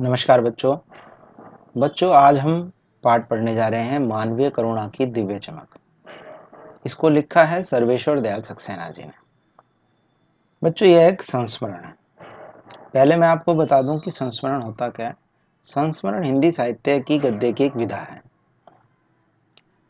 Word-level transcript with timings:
नमस्कार 0.00 0.40
बच्चों। 0.40 0.78
बच्चों, 1.80 2.14
आज 2.14 2.38
हम 2.38 2.72
पाठ 3.04 3.28
पढ़ने 3.28 3.54
जा 3.54 3.68
रहे 3.68 3.80
हैं 3.80 3.98
मानवीय 3.98 4.50
करुणा 4.50 4.86
की 4.86 5.06
दिव्य 5.06 5.38
चमक। 5.38 5.68
इसको 6.86 7.08
लिखा 7.08 7.44
है 7.44 7.62
सर्वेश्वर 7.62 8.20
दयाल 8.20 8.42
सक्सेना 8.42 8.88
जी 8.88 9.02
ने। 9.02 9.12
बच्चों, 10.64 10.88
यह 10.88 11.08
एक 11.08 11.22
संस्मरण 11.22 11.84
है। 11.84 11.94
पहले 12.94 13.16
मैं 13.16 13.28
आपको 13.28 13.54
बता 13.54 13.82
दूँ 13.82 13.98
कि 13.98 14.10
संस्मरण 14.10 14.62
होता 14.62 14.88
क्या 14.88 15.06
है। 15.06 15.16
संस्मरण 15.64 16.22
हिंदी 16.22 16.52
साहित्य 16.52 17.00
की 17.00 17.18
गद्य 17.18 17.52
की 17.52 17.64
एक 17.64 17.76
विधा 17.76 17.96
है। 17.96 18.22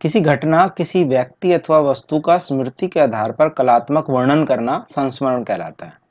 किसी 0.00 0.20
घटना, 0.20 0.68
किसी 0.68 1.04
व्यक्ति 1.04 1.52
अथवा 1.52 1.79
वस्तु 1.79 2.20
का 2.20 2.38
स्मृति 2.38 2.88
के 2.88 3.00
आधार 3.00 3.32
पर 3.32 3.48
कलात्मक 3.48 4.11
वर्णन 4.11 4.45
करना 4.45 4.84
संस्मरण 4.86 5.45
कहलाता 5.45 5.86
है। 5.86 6.07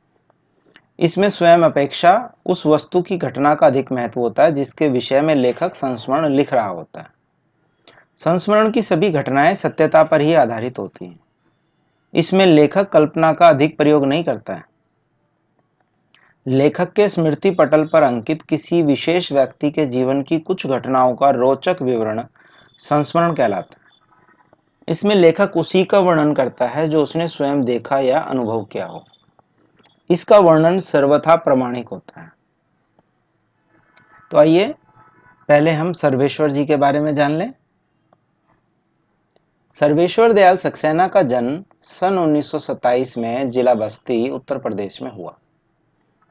इसमें 1.00 1.30
स्वयं 1.30 1.60
अपेक्षा 1.60 2.34
उस 2.46 2.66
वस्तु 2.66 3.02
की 3.02 3.18
घटना 3.18 3.56
का 3.56 3.68
अधिक 3.68 3.92
महत्व 3.92 4.20
होता 4.20 4.44
है, 4.44 4.52
जिसके 4.52 4.90
विषय 4.90 5.22
में 5.22 5.36
लेखक 5.36 5.76
संस्मरण 5.76 6.28
लिख 6.30 6.54
रहा 6.54 6.68
होता 6.68 7.00
है। 7.00 7.08
संस्मरण 8.16 8.72
की 8.72 8.82
सभी 8.82 9.10
घटनाएँ 9.10 9.56
सत्यता 9.56 10.04
पर 10.04 10.22
ही 10.22 10.34
आधारित 10.34 10.80
होती 10.80 11.06
हैं। 11.06 11.20
इसमें 12.14 12.46
लेखक 12.46 12.90
कल्पना 12.90 13.34
का 13.34 13.50
अधिक 13.50 13.78
प्रयोग 13.78 14.06
नहीं 14.06 14.24
करता 14.24 14.54
है। 14.54 14.64
लेखक 16.48 16.94
के 16.94 17.10
स्मृति 17.10 17.52
पटल 17.52 17.86
पर 17.86 18.04
अंकित 18.04 18.42
किसी 18.42 18.82
विशेष 18.82 19.32
व्यक्ति 19.32 19.72
के 19.72 19.86
जीवन 19.86 20.22
की 20.22 20.40
कुछ 20.40 20.68
घटनाओं 20.68 21.16
का 21.16 21.30
रोचक 21.30 21.78
विवरण 21.82 22.24
संस्मरण 22.78 23.34
कहलाता 23.34 23.76
है। 23.82 23.88
इसमें 24.88 25.16
लेखक 25.16 25.58
उसी 25.58 25.84
का 25.84 26.00
वर्णन 26.00 26.34
करता 26.34 26.66
है 26.66 26.88
जो 26.88 27.04
उसने 27.04 27.28
स्वयं 27.28 27.62
देखा 27.62 28.00
या 28.00 28.20
अनुभव 28.20 28.64
किया 28.64 28.86
हो। 28.86 29.06
इसका 30.10 30.40
वर्णन 30.40 30.80
सर्वथा 30.80 31.36
प्रमाणिक 31.36 31.88
होता 31.88 32.22
है। 32.22 32.32
तो 34.32 34.38
आइए, 34.38 34.76
पहले 35.48 35.72
हम 35.72 35.94
सर्वेश्वर 35.94 36.52
जी 36.52 36.66
के 36.66 36.76
बारे 36.76 37.00
में 37.00 37.16
जान 37.16 37.32
लें। 37.32 37.54
सर्वेश्वर 39.72 40.32
दयाल 40.32 40.58
सक्सेना 40.58 41.08
का 41.08 41.22
जन्म 41.22 41.64
सन 41.82 42.18
1927 42.18 43.18
में 43.18 43.52
जिला 43.52 43.74
बस्ती, 43.74 44.30
उत्तर 44.30 44.58
प्रदेश 44.58 45.02
में 45.02 45.12
हुआ। 45.12 45.38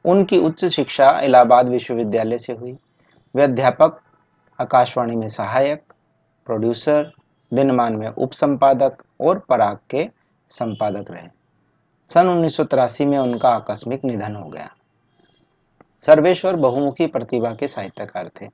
उनकी 0.05 0.39
उच्च 0.39 0.65
शिक्षा 0.65 1.21
इलाहाबाद 1.21 1.69
विश्वविद्यालय 1.69 2.39
से 2.39 2.53
हुई। 2.53 2.79
वे 3.35 3.43
अध्यापक, 3.43 4.01
आकाशवाणी 4.61 5.17
में 5.17 5.29
सहायक, 5.29 5.83
प्रोड्यूसर, 6.47 7.13
दिनमान 7.55 7.97
में 7.97 8.09
उप 8.09 8.33
संपादक 8.33 8.97
और 9.21 9.39
पराग 9.39 9.79
के 9.91 10.11
संपादक 10.51 11.11
रहे। 11.11 11.36
सन 12.09 12.27
उन्नीस 12.27 12.57
सौ 12.57 12.65
तिरासी 12.65 13.05
में 13.05 13.19
उनका 13.19 13.49
आकस्मिक 13.49 14.05
निधन 14.05 14.37
हो 14.37 14.49
गया। 14.49 14.71
सर्वेश्वर 16.01 16.57
बहुमुखी 16.57 17.07
प्रतिभा 17.07 17.55
के 17.55 17.69
साहित्यकार 17.69 18.31
थे। 18.41 18.47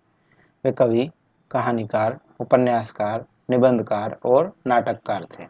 वे 0.64 0.72
कवि, 0.72 1.10
कहानीकार, 1.50 2.18
उपन्यासकार, 2.40 3.24
निबंधकार 3.50 4.18
और 4.24 4.52
नाटककार 4.66 5.24
थे। 5.24 5.44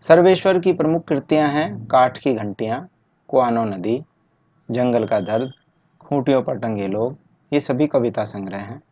सर्वेश्वर 0.00 0.58
की 0.58 0.72
प्रमुख 0.72 1.04
कृतियाँ 1.04 1.48
हैं 1.48 1.86
काठ 1.86 2.18
की 2.18 2.32
घंटियाँ, 2.32 2.88
कुआनो 3.28 3.64
नदी, 3.64 4.04
जंगल 4.70 5.06
का 5.06 5.20
दर्द, 5.20 5.52
खूंटियों 6.00 6.42
पर 6.42 6.58
टंगे 6.58 6.86
लोग, 6.86 7.16
ये 7.52 7.60
सभी 7.60 7.86
कविता 7.86 8.24
संग्रह 8.24 8.58
हैं। 8.58 8.82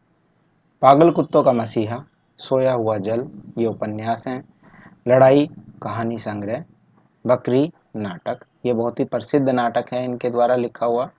पागल 0.83 1.11
कुत्तों 1.11 1.42
का 1.42 1.53
मसीहा, 1.53 2.05
सोया 2.39 2.73
हुआ 2.73 2.98
जल, 2.98 3.29
ये 3.59 3.67
उपन्यास 3.67 4.29
हैं। 4.29 4.45
लड़ाई, 5.09 5.51
कहानी 5.83 6.19
संग्रह, 6.19 6.64
बकरी 7.27 7.73
नाटक। 7.95 8.45
ये 8.67 8.73
बहुत 8.73 9.01
ही 9.01 9.05
प्रसिद्ध 9.05 9.48
नाटक 9.48 9.93
है 9.95 10.05
इनके 10.05 10.31
द्वारा 10.31 10.57
लिखा 10.57 10.87
हुआ। 10.87 11.11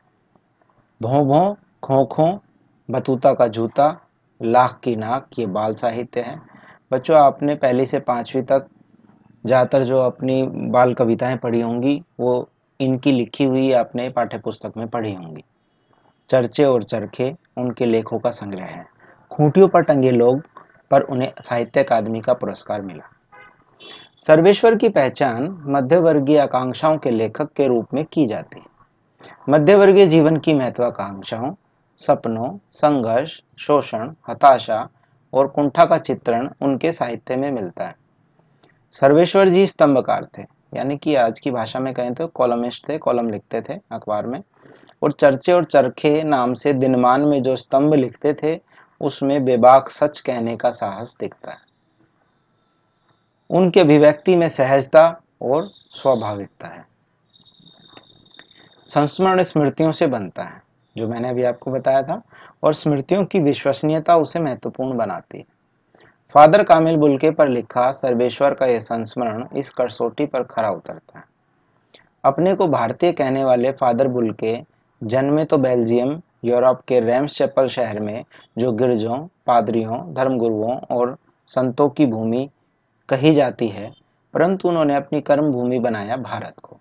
भों 1.01 1.25
भों, 1.27 1.53
खो 1.83 2.05
खो, 2.05 2.41
बतूता 2.89 3.33
का 3.33 3.47
जूता, 3.47 4.07
लाख 4.41 4.79
की 4.83 4.95
नाक, 4.95 5.29
ये 5.39 5.45
बाल 5.45 5.73
साहित्य 5.73 6.21
है। 6.21 6.41
बच्चों, 6.91 7.17
आपने 7.17 7.55
पहली 7.55 7.85
से 7.85 7.99
पाँचवीं 7.99 8.43
तक 8.43 8.67
ज़्यादातर 9.45 9.83
जो 9.83 9.99
अपनी 9.99 10.43
बाल 10.71 10.93
कविताएँ 10.93 11.37
पढ़ी 11.37 11.61
होंगी, 11.61 12.01
वो 12.19 12.49
इनकी 12.79 13.11
लिखी 13.11 13.43
हुई 13.43 13.71
आपने 13.71 14.09
पाठ्य 14.09 14.37
पुस्तक 14.37 14.73
में 14.77 14.87
पढ़ी 14.87 15.13
होंगी। 15.13 15.43
चर्चे 16.29 16.65
और 16.65 16.83
चरखे 16.83 17.35
उनके 17.57 17.85
लेखों 17.85 18.19
का 18.19 18.31
संग्रह 18.31 18.65
है। 18.65 18.85
खूंटियों 19.31 19.67
पर 19.67 19.81
टंगे 19.81 20.11
लोग, 20.11 20.41
पर 20.91 21.01
उन्हें 21.01 21.31
साहित्य 21.41 21.83
अकादमी 21.83 22.21
का 22.21 22.33
पुरस्कार 22.33 22.81
मिला। 22.81 23.12
सर्वेश्वर 24.17 24.75
की 24.75 24.89
पहचान 24.89 25.63
मध्यवर्गीय 25.65 26.39
आकांक्षाओं 26.39 26.97
के 26.97 27.11
लेखक 27.11 27.51
के 27.53 27.67
रूप 27.67 27.87
में 27.93 28.05
की 28.05 28.25
जाती 28.25 28.59
है। 28.59 28.65
मध्यवर्गीय 29.49 30.07
जीवन 30.07 30.37
की 30.37 30.53
महत्वाकांक्षाओं, 30.53 31.53
सपनों, 31.97 32.57
संघर्ष, 32.71 33.39
शोषण, 33.59 34.13
हताशा 34.29 34.89
और 35.33 35.47
कुंठा 35.47 35.85
का 35.85 35.97
चित्रण 35.97 36.49
उनके 36.61 36.91
साहित्य 36.91 37.35
में 37.35 37.51
मिलता 37.51 37.85
है। 37.85 37.95
सर्वेश्वर 38.91 39.49
जी 39.49 39.67
स्तंभकार 39.67 40.27
थे, 40.37 40.43
यानी 40.73 40.97
कि 40.97 41.15
आज 41.15 41.39
की 41.39 41.51
भाषा 41.51 41.79
में 41.79 41.93
कहें 41.93 42.13
तो 42.13 42.27
कॉलमिस्ट 42.27 42.89
थे, 42.89 42.97
कॉलम 42.97 43.29
लिखते 43.29 43.61
थे 43.61 43.73
अखबार 43.91 44.27
में। 44.27 44.43
और 45.03 45.11
चर्चे 45.11 45.51
और 45.51 45.63
चरखे 45.63 46.23
नाम 46.23 46.53
से 46.53 46.73
दिनमान 46.73 47.21
में 47.21 47.43
जो 47.43 47.55
स्तंभ 47.55 47.93
लिखते 47.93 48.33
थे, 48.33 48.59
उसमें 49.01 49.45
बेबाक 49.45 49.89
सच 49.89 50.19
कहने 50.19 50.55
का 50.55 50.69
साहस 50.69 51.15
दिखता 51.19 51.51
है। 51.51 51.72
उनके 53.49 53.79
अभिव्यक्ति 53.79 54.35
में 54.35 54.49
सहजता 54.49 55.21
और 55.41 55.71
स्वाभाविकता 55.91 56.67
है। 56.67 56.85
संस्मरण 58.87 59.43
स्मृतियों 59.43 59.91
से 59.91 60.07
बनता 60.07 60.43
है, 60.43 60.63
जो 60.97 61.07
मैंने 61.07 61.29
अभी 61.29 61.43
आपको 61.43 61.71
बताया 61.71 62.03
था, 62.03 62.21
और 62.63 62.73
स्मृतियों 62.73 63.25
की 63.25 63.39
विश्वसनीयता 63.39 64.15
उसे 64.15 64.39
महत्वपूर्ण 64.39 64.97
बनाती 64.97 65.37
है। 65.37 65.45
फादर 66.33 66.63
कामिल 66.63 66.95
बुल्के 66.95 67.31
पर 67.31 67.47
लिखा, 67.47 67.91
सर्वेश्वर 67.91 68.53
का 68.53 68.65
यह 68.65 68.79
संस्मरण 68.79 69.47
इस 69.55 69.71
कसौटी 69.71 70.25
पर 70.25 70.43
खरा 70.43 70.69
उतरता 70.69 71.19
है। 71.19 71.25
अपने 72.25 72.55
को 72.55 72.67
भारतीय 72.67 73.11
कहने 73.11 73.43
वाले 73.43 73.71
फादर 73.71 74.07
बुलके, 74.07 74.63
जन्मे 75.03 75.45
तो 75.45 75.57
बेल्जियम, 75.57 76.21
यूरोप 76.45 76.81
के 76.87 76.99
रेम्स 76.99 77.37
चैपल 77.37 77.67
शहर 77.67 77.99
में, 77.99 78.25
जो 78.57 78.71
गिरजों, 78.71 79.27
पादरियों, 79.47 80.13
धर्मगुरुओं 80.13 80.77
और 80.77 81.17
संतों 81.47 81.89
की 81.89 82.05
भूमि 82.05 82.49
कही 83.09 83.33
जाती 83.33 83.67
है, 83.67 83.91
परंतु 84.33 84.69
उन्होंने 84.69 84.95
अपनी 84.95 85.21
कर्म 85.21 85.51
भूमि 85.51 85.79
बनाया 85.79 86.17
भारत 86.17 86.53
को। 86.63 86.79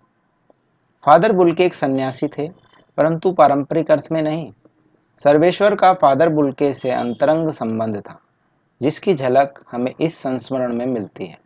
फादर 1.05 1.31
बुल्के 1.31 1.65
एक 1.65 1.73
सन्यासी 1.73 2.27
थे, 2.27 2.49
परंतु 2.97 3.31
पारंपरिक 3.31 3.91
अर्थ 3.91 4.07
में 4.11 4.21
नहीं। 4.21 4.51
सर्वेश्वर 5.17 5.75
का 5.75 5.93
फादर 5.93 6.29
बुल्के 6.29 6.73
से 6.73 6.91
अंतरंग 6.91 7.49
संबंध 7.49 7.97
था, 7.97 8.19
जिसकी 8.81 9.13
झलक 9.13 9.63
हमें 9.71 9.93
इस 10.01 10.17
संस्मरण 10.17 10.73
में 10.73 10.85
मिलती 10.85 11.25
है। 11.25 11.37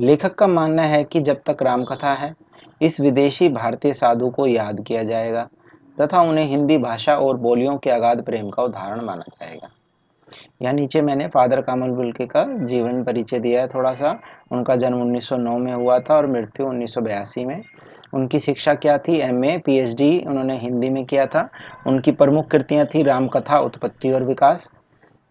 लेखक 0.00 0.34
का 0.34 0.46
मानना 0.46 0.82
है 0.82 1.04
कि 1.04 1.20
जब 1.20 1.42
तक 1.46 1.62
रामकथा 1.62 2.12
है, 2.12 2.34
इस 2.82 3.00
विदेशी 3.00 3.48
भारतीय 3.48 3.92
साधु 3.92 4.30
को 4.30 4.46
याद 4.46 4.84
किया 4.86 5.02
जाएगा, 5.02 5.48
तथा 6.00 6.20
उन्हें 6.20 6.44
हिंदी 6.44 6.78
भाषा 6.78 7.16
और 7.16 7.36
बोलियों 7.36 7.76
के 7.78 7.90
अगाध 7.90 8.24
प्रेम 8.24 8.50
का 8.50 8.62
उदाहरण 8.62 9.00
माना 9.00 9.24
जाएगा। 9.28 9.68
यहाँ 10.62 10.74
नीचे 10.74 11.02
मैंने 11.02 11.26
फादर 11.28 11.60
कामल 11.60 11.90
बुल्के 11.90 12.26
का 12.26 12.44
जीवन 12.66 13.02
परिचय 13.04 13.38
दिया 13.38 13.60
है 13.60 13.68
थोड़ा 13.68 13.92
सा 13.92 14.18
उनका 14.52 14.76
जन्म 14.76 15.02
1909 15.02 15.56
में 15.58 15.72
हुआ 15.72 15.98
था 15.98 16.16
और 16.16 16.26
मृत्यु 16.26 16.66
उन्नीस 16.66 16.94
सौ 16.94 17.00
बयासी 17.00 17.44
में। 17.44 17.62
उनकी 18.14 18.38
शिक्षा 18.40 18.74
क्या 18.74 18.96
थी? 18.98 19.16
एमए 19.18 19.56
पीएचडी 19.58 20.18
उन्होंने 20.26 20.56
हिंदी 20.58 20.90
में 20.90 21.04
किया 21.04 21.26
था। 21.26 21.48
उनकी 21.86 22.12
प्रमुख 22.12 22.50
कृतियाँ 22.50 22.86
थी 22.86 23.02
रामकथा, 23.02 23.58
उत्पत्ति 23.58 24.12
और 24.12 24.24
विकास, 24.24 24.72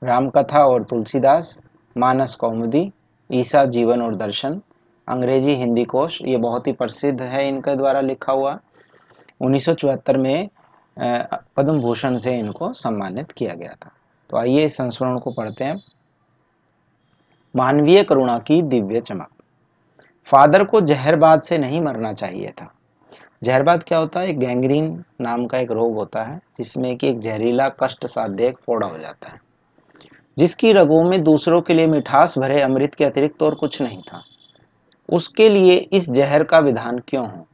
रामकथा 0.02 0.66
और 0.66 0.84
तुलसीदास, 0.84 1.60
मानस 1.96 2.36
कौमुदी, 2.36 2.92
ईसा 3.30 3.64
जीवन 3.66 4.02
और 4.02 4.16
दर्शन, 4.16 4.62
अंग्रेज़ी 5.08 5.54
हिंदी 5.54 5.84
कोश, 5.86 6.22
ये 6.22 6.38
बहुत 6.38 6.68
ही 6.68 6.74
प्रसिद्ध 6.74 7.22
है 7.22 7.48
इनके 7.48 7.76
द्वारा 7.76 8.02
लिखा 8.02 8.34
हुआ। 8.34 8.60
उन्नीस 9.42 9.66
सौ 9.66 9.74
चौहत्तर 9.74 10.18
में 10.18 10.50
पद्म 10.98 11.80
भूषण 11.82 12.18
से 12.18 12.38
इनको 12.38 12.74
सम्मानित 12.74 13.32
किया 13.32 13.54
गया 13.54 13.76
था। 13.86 13.92
तो 14.30 14.38
आइए 14.38 14.66
इस 14.66 14.78
संस्मरण 14.78 15.20
को 15.20 15.32
पढ़ते 15.32 15.64
हैं। 15.64 15.84
मानवीय 17.56 18.04
करुणा 18.04 18.38
की 18.40 18.62
दिव्य 18.62 19.00
चमक। 19.00 19.28
फादर 20.26 20.64
को 20.64 20.82
जहरबाद 20.82 21.42
से 21.42 21.58
नहीं 21.58 21.82
मरना 21.82 22.14
चाहिए 22.14 22.48
था। 22.48 22.74
जहरबाद 23.44 23.84
क्या 23.84 23.98
होता 23.98 24.20
है? 24.20 24.28
एक 24.28 24.40
गैंग्रीन 24.40 25.04
नाम 25.22 25.46
का 25.46 25.58
एक 25.58 25.72
रोग 25.72 25.96
होता 25.96 26.24
है, 26.24 26.40
जिसमें 26.58 26.98
कि 26.98 27.10
एक 27.10 27.20
जहरीला 27.20 27.70
कष्ट 27.70 28.06
साध्य 28.06 28.54
फोड़ा 28.66 28.88
हो 28.88 28.98
जाता 28.98 29.30
है, 29.30 29.40
जिसकी 30.38 30.74
रगों 30.74 31.04
में 31.04 31.24
दूसरों 31.24 31.62
के 31.62 31.74
लिए 31.74 31.88
मिठास 31.88 32.38
भरे 32.38 32.62
अमृत 32.62 32.96
के 32.96 33.06
अतिरिक्त 33.06 33.44
और 33.44 33.56
कुछ 33.56 33.82
नहीं 33.82 34.02
था। 34.02 34.24
उसके 35.10 35.50
लिए 35.50 35.74
इस 35.74 36.10
जहर 36.10 36.44
का 36.44 36.60
विधान 36.60 37.00
क्यों 37.00 37.28
हो? 37.28 37.48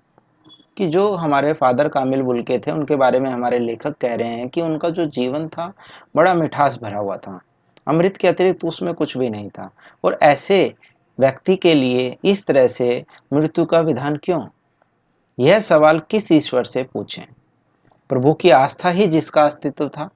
कि 0.77 0.88
जो 0.88 1.13
हमारे 1.13 1.53
फादर 1.53 1.88
कामिल 1.88 2.21
बुलके 2.21 2.59
थे, 2.59 2.71
उनके 2.71 2.95
बारे 2.95 3.19
में 3.19 3.31
हमारे 3.31 3.59
लेखक 3.59 3.97
कह 3.97 4.15
रहे 4.15 4.27
हैं 4.27 4.50
कि 4.50 4.62
उनका 4.62 4.89
जो 4.89 5.06
जीवन 5.06 5.47
था, 5.47 5.73
बड़ा 6.15 6.33
मिठास 6.33 6.79
भरा 6.81 7.00
हुआ 7.00 7.18
था। 7.18 7.41
अमृत 7.88 8.18
के 8.18 8.27
अतिरिक्त 8.27 8.65
उसमें 8.65 8.94
कुछ 8.94 9.18
भी 9.18 9.29
नहीं 9.29 9.50
था। 9.50 9.69
और 10.03 10.19
ऐसे 10.23 10.73
व्यक्ति 11.19 11.56
के 11.56 11.73
लिए 11.73 12.18
इस 12.25 12.45
तरह 12.45 12.68
से 12.68 13.06
मृत्यु 13.33 13.65
का 13.65 13.79
विधान 13.79 14.15
क्यों? 14.15 14.47
यह 15.39 15.59
सवाल 15.59 16.00
किस 16.00 16.31
ईश्वर 16.31 16.63
से 16.63 16.83
पूछें? 16.83 17.23
प्रभु 18.09 18.33
की 18.33 18.50
आस्था 18.50 18.89
ही 18.89 19.07
जिसका 19.07 19.45
अस्तित्व 19.45 19.88
था। 19.89 20.09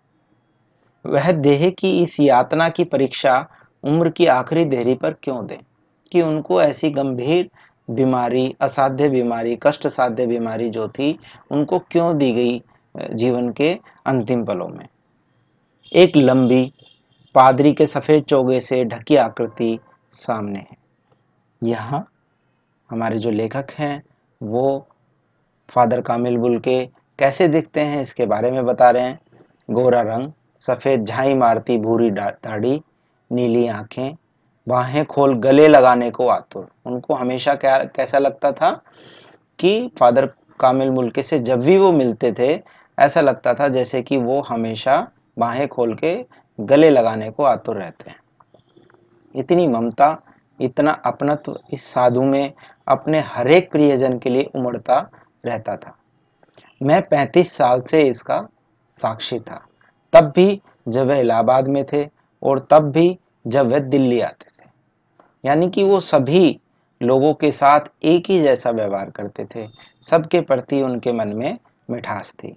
वह 1.05 1.31
देह 1.31 1.69
की 1.69 2.03
इस 2.03 2.19
यातना 2.19 2.69
की 2.69 2.83
परीक्षा 2.83 3.47
उम्र 3.83 4.09
की 4.09 4.25
आखिरी 4.25 4.65
देरी 4.65 4.95
पर 4.95 5.11
क्यों 5.13 5.47
दें? 5.47 5.57
कि 6.11 6.21
उनको 6.21 6.61
ऐसी 6.61 6.89
गंभीर 6.89 7.49
बीमारी, 7.89 8.55
असाध्य 8.61 9.09
बीमारी 9.09 9.59
कष्ट 9.63 9.87
साध्य 9.87 10.25
बीमारी 10.25 10.69
जो 10.69 10.87
थी, 10.87 11.19
उनको 11.51 11.79
क्यों 11.79 12.17
दी 12.17 12.33
गई 12.33 12.63
जीवन 13.13 13.49
के 13.51 13.79
अंतिम 14.05 14.45
पलों 14.45 14.67
में? 14.67 14.87
एक 15.93 16.17
लंबी, 16.17 16.73
पादरी 17.35 17.73
के 17.73 17.87
सफ़ेद 17.87 18.23
चोगे 18.23 18.59
से 18.59 18.85
ढकी 18.85 19.15
आकृति 19.15 19.79
सामने 20.11 20.59
है। 20.59 20.77
यहाँ 21.63 22.11
हमारे 22.89 23.17
जो 23.17 23.31
लेखक 23.31 23.67
हैं, 23.71 24.03
वो 24.43 24.87
फादर 25.69 26.01
कामिल 26.01 26.37
बुल 26.37 26.59
के 26.59 26.85
कैसे 27.19 27.47
दिखते 27.47 27.81
हैं, 27.81 28.01
इसके 28.01 28.25
बारे 28.25 28.51
में 28.51 28.65
बता 28.65 28.89
रहे 28.89 29.03
हैं। 29.03 29.19
गोरा 29.71 30.01
रंग, 30.01 30.31
सफ़ेद 30.59 31.05
झाई 31.05 31.33
मारती 31.33 31.77
भूरी 31.77 32.11
दाढ़ी, 32.11 32.81
नीली 33.31 33.67
आँखें 33.67 34.15
बाहें 34.67 35.05
खोल 35.05 35.33
गले 35.33 35.67
लगाने 35.67 36.11
को 36.11 36.27
आतुर। 36.27 36.67
उनको 36.85 37.13
हमेशा 37.13 37.55
क्या, 37.55 37.77
कैसा 37.77 38.19
लगता 38.19 38.51
था 38.51 38.81
कि 39.59 39.91
फादर 39.99 40.25
कामिल 40.59 40.89
मुल्के 40.89 41.23
से 41.23 41.39
जब 41.39 41.59
भी 41.59 41.77
वो 41.77 41.91
मिलते 41.91 42.31
थे, 42.39 42.63
ऐसा 42.99 43.21
लगता 43.21 43.53
था 43.53 43.67
जैसे 43.67 44.01
कि 44.01 44.17
वो 44.17 44.41
हमेशा 44.41 45.07
बाहें 45.39 45.67
खोल 45.67 45.95
के 45.95 46.25
गले 46.59 46.89
लगाने 46.89 47.31
को 47.31 47.43
आतुर 47.43 47.77
रहते 47.77 48.09
हैं। 48.09 48.17
इतनी 49.35 49.67
ममता, 49.67 50.21
इतना 50.61 50.91
अपनत्व 50.91 51.59
इस 51.73 51.85
साधु 51.85 52.23
में 52.23 52.53
अपने 52.87 53.19
हरेक 53.19 53.71
प्रियजन 53.71 54.19
के 54.19 54.29
लिए 54.29 54.43
उमड़ता 54.55 55.09
रहता 55.45 55.77
था। 55.77 55.97
मैं 56.83 57.01
35 57.01 57.53
साल 57.53 57.81
से 57.81 58.07
इसका 58.07 58.47
साक्षी 58.97 59.39
था। 59.39 59.65
तब 60.13 60.33
भी 60.35 60.61
जब 60.87 61.07
वह 61.07 61.15
इलाहाबाद 61.15 61.67
में 61.67 61.85
थे 61.93 62.09
और 62.43 62.59
तब 62.59 62.91
भी 62.91 63.19
जब 63.47 63.71
वह 63.71 63.79
दिल्ली 63.79 64.21
आते 64.21 64.45
थे। 64.45 64.54
यानी 65.45 65.69
कि 65.69 65.83
वो 65.83 65.99
सभी 65.99 66.59
लोगों 67.01 67.33
के 67.33 67.51
साथ 67.51 67.79
एक 68.03 68.29
ही 68.29 68.41
जैसा 68.41 68.69
व्यवहार 68.69 69.09
करते 69.09 69.45
थे। 69.45 69.67
सबके 70.01 70.41
प्रति 70.41 70.81
उनके 70.81 71.13
मन 71.13 71.27
में 71.27 71.57
मिठास 71.89 72.33
थी। 72.33 72.55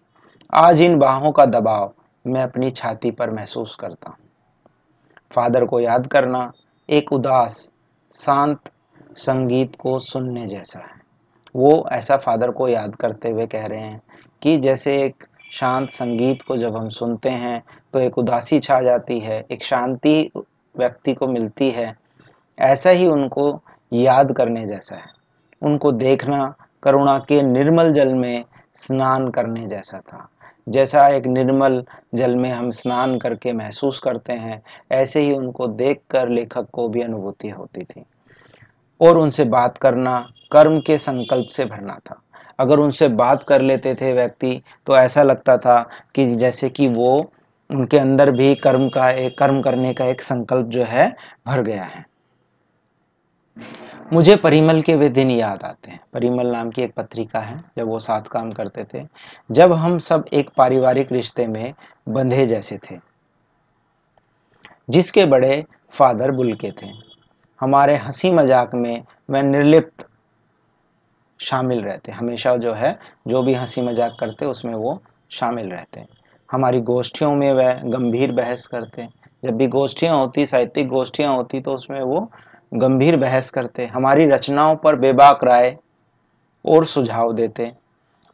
आज 0.55 0.81
इन 0.81 0.99
बाहों 0.99 1.32
का 1.32 1.46
दबाव 1.46 1.93
मैं 2.25 2.43
अपनी 2.43 2.70
छाती 2.70 3.11
पर 3.11 3.31
महसूस 3.31 3.76
करता 3.76 4.11
हूँ। 4.11 4.19
फादर 5.32 5.64
को 5.64 5.81
याद 5.81 6.06
करना 6.06 6.52
एक 6.88 7.12
उदास, 7.12 7.70
शांत 8.12 8.70
संगीत 9.17 9.76
को 9.76 9.99
सुनने 9.99 10.46
जैसा 10.46 10.79
है। 10.79 10.96
वो 11.56 11.87
ऐसा 11.93 12.17
फादर 12.17 12.50
को 12.50 12.69
याद 12.69 12.94
करते 12.94 13.31
हुए 13.31 13.46
कह 13.46 13.67
रहे 13.67 13.81
हैं 13.81 14.00
कि 14.43 14.56
जैसे 14.58 15.02
एक 15.02 15.25
शांत 15.52 15.91
संगीत 15.91 16.43
को 16.43 16.56
जब 16.56 16.76
हम 16.76 16.88
सुनते 16.88 17.29
हैं 17.29 17.62
तो 17.93 17.99
एक 17.99 18.19
उदासी 18.19 18.58
छा 18.58 18.81
जाती 18.82 19.19
है, 19.19 19.46
एक 19.52 19.64
शांति 19.64 20.31
व्यक्ति 20.75 21.14
को 21.14 21.29
मिलती 21.29 21.70
है 21.70 21.96
ऐसा 22.58 22.90
ही 22.90 23.06
उनको 23.06 23.62
याद 23.93 24.32
करने 24.32 24.66
जैसा 24.66 24.96
है। 24.96 25.06
उनको 25.62 25.93
देखना 25.93 26.55
करुणा 26.82 27.19
के 27.19 27.43
निर्मल 27.43 27.93
जल 27.93 28.14
में 28.14 28.44
स्नान 28.75 29.31
करने 29.31 29.66
जैसा 29.66 29.99
था। 29.99 30.28
जैसा 30.69 31.08
एक 31.08 31.26
निर्मल 31.26 31.84
जल 32.14 32.37
में 32.37 32.50
हम 32.50 32.70
स्नान 32.70 33.19
करके 33.19 33.52
महसूस 33.52 34.00
करते 34.00 34.32
हैं, 34.32 34.62
ऐसे 34.93 35.20
ही 35.20 35.32
उनको 35.32 35.66
देखकर 35.66 36.28
लेखक 36.28 36.66
को 36.72 36.88
भी 36.88 37.02
अनुभूति 37.02 37.49
होती 37.49 37.81
थी। 37.81 38.05
और 39.00 39.19
उनसे 39.19 39.44
बात 39.44 39.78
करना 39.78 40.31
कर्म 40.52 40.81
के 40.81 40.99
संकल्प 40.99 41.49
से 41.49 41.64
भरना 41.64 41.94
था। 41.94 42.22
अगर 42.58 42.78
उनसे 42.78 43.08
बात 43.08 43.43
कर 43.43 43.62
लेते 43.62 43.94
थे 43.94 44.12
व्यक्ति 44.12 44.62
तो 44.87 44.96
ऐसा 44.96 45.22
लगता 45.22 45.56
था 45.56 45.88
कि 46.14 46.26
जैसे 46.26 46.69
कि 46.69 46.88
वो 46.88 47.32
उनके 47.70 47.99
अंदर 47.99 48.31
भी 48.31 48.55
कर्म 48.55 48.88
का 48.88 49.10
एक 49.10 49.38
कर्म 49.38 49.62
करने 49.62 49.94
का 49.94 50.05
एक 50.05 50.22
संकल्प 50.22 50.66
जो 50.66 50.84
है, 50.84 51.16
भर 51.46 51.62
गया 51.62 51.84
है। 51.84 52.18
मुझे 54.12 54.37
परिमल 54.37 54.81
के 54.82 54.94
वे 54.94 55.08
दिन 55.08 55.31
याद 55.31 55.64
आते 55.64 55.90
हैं। 55.90 56.00
परिमल 56.12 56.46
नाम 56.46 56.70
की 56.70 56.82
एक 56.82 56.94
पत्रिका 56.94 57.40
है, 57.40 57.56
जब 57.78 57.87
वो 57.87 57.99
साथ 57.99 58.22
काम 58.22 58.50
करते 58.50 58.84
थे, 58.84 59.05
जब 59.50 59.72
हम 59.72 59.99
सब 59.99 60.25
एक 60.32 60.50
पारिवारिक 60.56 61.12
रिश्ते 61.12 61.46
में 61.46 61.75
बंधे 62.08 62.46
जैसे 62.46 62.78
थे, 62.90 62.99
जिसके 64.90 65.25
बड़े 65.25 65.64
फादर 65.93 66.31
बुलके 66.31 66.70
थे। 66.82 66.90
हमारे 67.60 67.96
हँसी 67.96 68.31
मज़ाक 68.31 68.75
में 68.75 69.05
वह 69.31 69.43
निर्लिप्त 69.43 70.06
शामिल 71.40 71.82
रहते। 71.82 72.12
हमेशा 72.12 72.56
जो 72.56 72.72
है, 72.72 72.99
जो 73.28 73.43
भी 73.43 73.55
हँसी 73.55 73.82
मज़ाक 73.82 74.16
करते, 74.20 74.46
उसमें 74.46 74.75
वो 74.75 75.00
शामिल 75.31 75.70
रहते। 75.70 76.05
हमारी 76.49 76.81
गोष्ठियों 76.81 77.34
में 77.34 77.52
वह 77.52 77.81
गंभीर 77.84 78.32
बहस 78.32 78.66
करते। 78.66 79.08
जब 79.44 79.56
भी 79.56 79.66
गोष्ठियाँ 79.69 80.16
होती, 80.16 80.46
साहित्यिक 80.46 80.88
गोष्ठियाँ 80.88 81.34
होती 81.37 81.60
तो 81.60 81.75
उसमें 81.75 82.00
वो 82.02 82.31
गंभीर 82.73 83.17
बहस 83.17 83.50
करते, 83.50 83.87
हमारी 83.87 84.26
रचनाओं 84.26 84.75
पर 84.76 84.97
बेबाक 84.97 85.44
राय 85.44 85.76
और 86.65 86.85
सुझाव 86.87 87.32
देते 87.32 87.70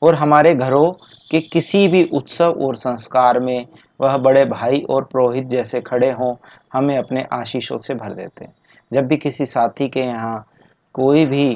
और 0.03 0.15
हमारे 0.15 0.55
घरों 0.55 0.91
के 1.31 1.41
किसी 1.43 1.87
भी 1.89 2.03
उत्सव 2.13 2.61
और 2.63 2.77
संस्कार 2.77 3.41
में 3.41 3.67
वह 4.01 4.17
बड़े 4.19 4.45
भाई 4.45 4.81
और 4.91 5.05
पुरोहित 5.05 5.47
जैसे 5.47 5.81
खड़े 5.81 6.11
हों, 6.11 6.35
हमें 6.73 6.97
अपने 6.99 7.23
आशीषों 7.33 7.79
से 7.79 7.95
भर 7.95 8.13
देते। 8.15 8.49
जब 8.91 9.07
भी 9.07 9.17
किसी 9.17 9.47
साथी 9.47 9.89
के 9.89 10.01
यहाँ 10.01 10.47
कोई 10.95 11.25
भी 11.27 11.55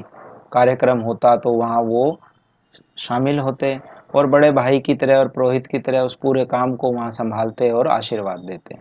कार्यक्रम 0.53 1.01
होता 1.01 1.37
तो 1.37 1.53
वहाँ 1.53 1.81
वो 1.83 2.19
शामिल 2.99 3.39
होते 3.39 3.79
और 4.15 4.27
बड़े 4.27 4.51
भाई 4.53 4.79
की 4.81 4.95
तरह 4.95 5.19
और 5.19 5.29
पुरोहित 5.29 5.67
की 5.67 5.79
तरह 5.79 6.01
उस 6.01 6.15
पूरे 6.23 6.45
काम 6.47 6.75
को 6.77 6.91
वहाँ 6.93 7.11
संभालते 7.11 7.71
और 7.71 7.89
आशीर्वाद 7.89 8.39
देते। 8.41 8.77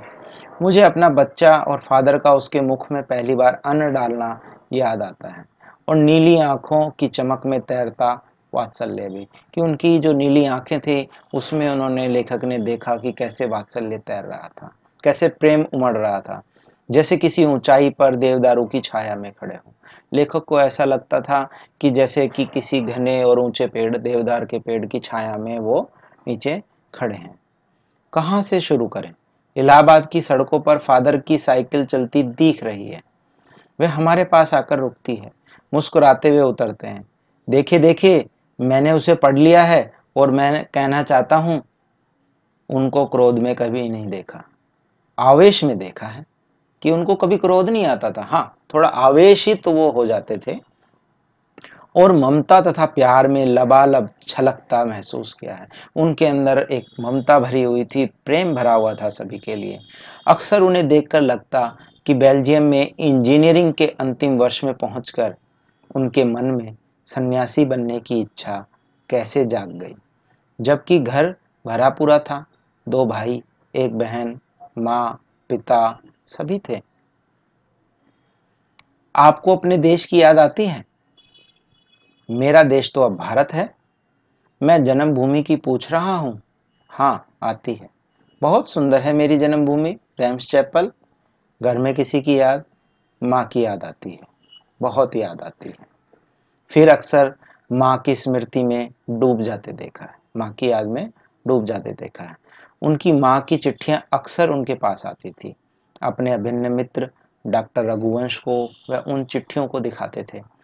मुझे 0.61 0.81
अपना 0.81 1.09
बच्चा 1.09 1.57
और 1.57 1.79
फादर 1.79 2.17
का 2.17 2.33
उसके 2.33 2.61
मुख 2.61 2.91
में 2.91 3.03
पहली 3.03 3.35
बार 3.35 3.61
अन्न 3.65 3.93
डालना 3.93 4.39
याद 4.73 5.01
आता 5.01 5.29
है 5.29 5.45
और 5.87 5.95
नीली 5.95 6.37
आँखों 6.39 6.89
की 6.89 7.07
चमक 7.07 7.45
में 7.45 7.59
तैरता 7.61 8.23
वात्सल्य 8.53 9.07
भी, 9.09 9.27
कि 9.53 9.61
उनकी 9.61 9.99
जो 9.99 10.13
नीली 10.13 10.45
आँखें 10.45 10.79
थी, 10.79 11.07
उसमें 11.33 11.69
उन्होंने 11.69 12.07
लेखक 12.07 12.43
ने 12.43 12.57
देखा 12.57 12.95
कि 12.97 13.11
कैसे 13.11 13.45
वात्सल्य 13.45 13.97
तैर 13.97 14.23
रहा 14.23 14.49
था, 14.61 14.71
कैसे 15.03 15.27
प्रेम 15.27 15.65
उमड़ 15.73 15.97
रहा 15.97 16.19
था। 16.19 16.41
जैसे 16.91 17.17
किसी 17.17 17.45
ऊंचाई 17.45 17.89
पर 17.89 18.15
देवदारू 18.15 18.65
की 18.65 18.79
छाया 18.79 19.15
में 19.15 19.31
खड़े 19.31 19.55
हों। 19.55 19.71
लेखक 20.13 20.43
को 20.43 20.61
ऐसा 20.61 20.85
लगता 20.85 21.19
था 21.21 21.49
कि 21.81 21.89
जैसे 21.89 22.27
कि 22.27 22.45
किसी 22.45 22.81
घने 22.81 23.23
और 23.23 23.39
ऊँचे 23.39 23.67
पेड़, 23.67 23.97
देवदार 23.97 24.45
के 24.45 24.59
पेड़ 24.59 24.85
की 24.85 24.99
छाया 24.99 25.37
में 25.37 25.59
वो 25.59 25.89
नीचे 26.27 26.63
खड़े 26.95 27.15
हैं। 27.15 27.39
कहाँ 28.13 28.41
से 28.41 28.59
शुरू 28.59 28.87
करें? 28.87 29.13
इलाहाबाद 29.57 30.05
की 30.05 30.21
सड़कों 30.21 30.59
पर 30.59 30.77
फादर 30.77 31.17
की 31.17 31.37
साइकिल 31.37 31.85
चलती 31.85 32.23
दिख 32.23 32.63
रही 32.63 32.87
है। 32.87 33.01
वे 33.79 33.87
हमारे 33.87 34.23
पास 34.23 34.53
आकर 34.53 34.79
रुकती 34.79 35.15
है, 35.15 35.31
मुस्कुराते 35.73 36.29
हुए 36.29 36.41
उतरते 36.41 36.87
हैं। 36.87 37.05
देखे 37.47 37.79
देखे 37.79 38.25
मैंने 38.59 38.91
उसे 38.91 39.15
पढ़ 39.15 39.37
लिया 39.37 39.63
है 39.63 39.91
और 40.15 40.31
मैं 40.31 40.65
कहना 40.65 41.01
चाहता 41.03 41.35
हूँ, 41.35 41.61
उनको 42.69 43.05
क्रोध 43.05 43.39
में 43.39 43.53
कभी 43.55 43.87
नहीं 43.89 44.07
देखा। 44.07 44.43
आवेश 45.17 45.63
में 45.63 45.77
देखा 45.77 46.07
है 46.07 46.25
कि 46.81 46.91
उनको 46.91 47.15
कभी 47.15 47.37
क्रोध 47.37 47.69
नहीं 47.69 47.85
आता 47.85 48.11
था। 48.11 48.21
हाँ 48.21 48.55
थोड़ा 48.73 48.89
आवेशित 48.89 49.63
तो 49.63 49.71
वो 49.71 49.89
हो 49.91 50.05
जाते 50.05 50.37
थे। 50.37 50.55
और 51.97 52.11
ममता 52.11 52.61
तथा 52.61 52.85
प्यार 52.85 53.27
में 53.27 53.45
लबालब 53.45 54.09
छलकता 54.27 54.85
महसूस 54.85 55.33
किया 55.33 55.55
है। 55.55 55.67
उनके 55.95 56.25
अंदर 56.25 56.67
एक 56.71 56.85
ममता 56.99 57.39
भरी 57.39 57.63
हुई 57.63 57.85
थी, 57.85 58.05
प्रेम 58.05 58.55
भरा 58.55 58.73
हुआ 58.73 58.93
था 58.93 59.09
सभी 59.09 59.39
के 59.39 59.55
लिए। 59.55 59.79
अक्सर 60.27 60.61
उन्हें 60.61 60.87
देखकर 60.87 61.21
लगता 61.21 61.77
कि 62.05 62.13
बेल्जियम 62.13 62.63
में 62.63 62.91
इंजीनियरिंग 62.99 63.73
के 63.73 63.87
अंतिम 63.87 64.37
वर्ष 64.37 64.63
में 64.63 64.73
पहुंचकर 64.73 65.35
उनके 65.95 66.23
मन 66.25 66.45
में 66.45 66.77
सन्यासी 67.05 67.65
बनने 67.65 67.99
की 67.99 68.19
इच्छा 68.19 68.65
कैसे 69.09 69.45
जाग 69.45 69.69
गई। 69.69 69.95
जबकि 70.61 70.99
घर 70.99 71.35
भरा 71.67 71.89
पूरा 71.89 72.19
था, 72.19 72.45
दो 72.89 73.05
भाई, 73.05 73.43
एक 73.75 73.97
बहन, 73.97 74.39
माँ, 74.77 75.21
पिता, 75.49 75.99
सभी 76.27 76.59
थे। 76.59 76.81
आपको 79.15 79.55
अपने 79.55 79.77
देश 79.77 80.05
की 80.05 80.21
याद 80.21 80.39
आती 80.39 80.65
है? 80.65 80.85
मेरा 82.31 82.63
देश 82.63 82.91
तो 82.95 83.01
अब 83.01 83.15
भारत 83.15 83.53
है। 83.53 83.75
मैं 84.63 84.83
जन्मभूमि 84.83 85.43
की 85.43 85.55
पूछ 85.55 85.91
रहा 85.91 86.15
हूँ। 86.15 86.41
हाँ 86.89 87.27
आती 87.43 87.73
है। 87.73 87.89
बहुत 88.41 88.69
सुंदर 88.69 89.01
है 89.01 89.13
मेरी 89.13 89.37
जन्मभूमि, 89.37 89.97
रैम्स 90.19 90.51
चैपल। 90.51 90.91
घर 91.63 91.77
में 91.77 91.95
किसी 91.95 92.21
की 92.21 92.39
याद, 92.39 92.63
माँ 93.23 93.45
की 93.45 93.65
याद 93.65 93.83
आती 93.83 94.09
है। 94.09 94.19
बहुत 94.81 95.15
याद 95.15 95.41
आती 95.41 95.69
है। 95.69 95.75
फिर 96.69 96.89
अक्सर 96.89 97.35
माँ 97.71 97.97
की 97.97 98.15
स्मृति 98.15 98.63
में 98.63 98.89
डूब 99.09 99.41
जाते 99.41 99.71
देखा 99.71 100.05
है। 100.05 100.15
माँ 100.37 100.53
की 100.53 100.71
याद 100.71 100.87
में 100.87 101.11
डूब 101.47 101.65
जाते 101.65 101.91
देखा 101.91 102.23
है। 102.23 102.35
उनकी 102.81 103.11
माँ 103.11 103.41
की 103.41 103.57
चिट्ठियाँ 103.57 104.07
अक्सर 104.13 104.49
उनके 104.49 104.75
पास 104.75 105.05
आती 105.05 105.31
थी। 105.31 105.55
अपने 106.01 106.31
अभिन्न 106.31 106.71
मित्र 106.71 107.09
डॉक्टर 107.47 107.85
रघुवंश 107.85 108.39
को 108.39 108.69
वह 108.89 108.97
उन 108.97 109.25
चिट्ठियों 109.25 109.67
को 109.67 109.79
दिखाते 109.79 110.25
थे। 110.33 110.56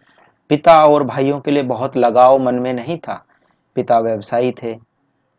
पिता 0.48 0.86
और 0.86 1.04
भाइयों 1.04 1.40
के 1.40 1.50
लिए 1.50 1.62
बहुत 1.62 1.96
लगाव 1.96 2.38
मन 2.38 2.54
में 2.54 2.74
नहीं 2.74 2.98
था। 2.98 3.24
पिता 3.74 3.98
व्यवसायी 3.98 4.52
थे। 4.52 4.76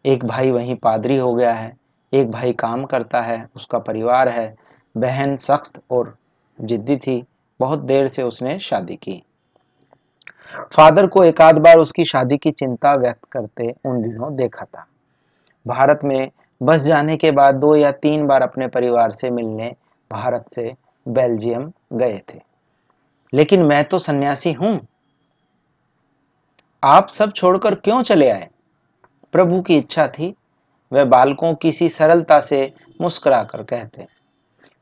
एक 0.06 0.26
भाई 0.26 0.52
वहीं 0.52 0.76
पादरी 0.76 1.18
हो 1.18 1.34
गया 1.36 1.54
है। 1.54 1.78
एक 2.14 2.32
भाई 2.32 2.54
काम 2.54 2.84
करता 2.84 3.22
है। 3.22 3.50
उसका 3.56 3.80
परिवार 3.80 4.30
है। 4.30 4.56
बहन 4.98 5.38
सख्त 5.38 5.82
और 5.92 6.18
जिद्दी 6.62 6.98
थी। 6.98 7.26
बहुत 7.60 7.80
देर 7.80 8.08
से 8.08 8.24
उसने 8.24 8.60
शादी 8.60 8.96
की। 8.96 9.24
फादर 10.74 11.08
को 11.08 11.24
एक 11.24 11.42
आध 11.42 11.60
बार 11.60 11.78
उसकी 11.78 12.06
शादी 12.06 12.38
की 12.38 12.52
चिंता 12.52 12.96
व्यक्त 12.96 13.26
करते 13.32 13.76
उन 13.86 14.02
दिनों 14.02 14.36
देखा 14.36 14.66
था। 14.66 14.88
भारत 15.68 16.00
में 16.04 16.32
बस 16.64 16.82
जाने 16.82 17.18
के 17.18 17.32
बाद 17.32 17.56
दो 17.56 17.76
या 17.76 17.92
तीन 17.92 18.28
बार 18.28 18.42
अपने 18.42 18.68
परिवार 18.68 19.12
से 19.12 19.32
मिलने 19.32 19.76
भारत 20.12 20.46
से 20.50 20.76
बेल्जियम 21.08 21.72
गए 21.94 22.22
थे। 22.34 22.40
लेकिन 23.34 23.64
मैं 23.64 23.84
तो 23.84 24.00
सन्यासी 24.00 24.52
हूँ। 24.52 24.88
आप 26.86 27.08
सब 27.08 27.32
छोड़कर 27.32 27.76
क्यों 27.76 28.02
चले 28.04 28.30
आए? 28.30 28.48
प्रभु 29.34 29.62
की 29.62 29.78
इच्छा 29.78 30.06
थी। 30.08 30.34
वह 30.92 31.06
बालकों 31.06 31.54
की 31.54 31.72
सी 31.72 31.88
सरलता 31.90 32.40
से 32.40 32.60
मुस्कुराकर 33.02 33.64
कहते, 33.64 34.06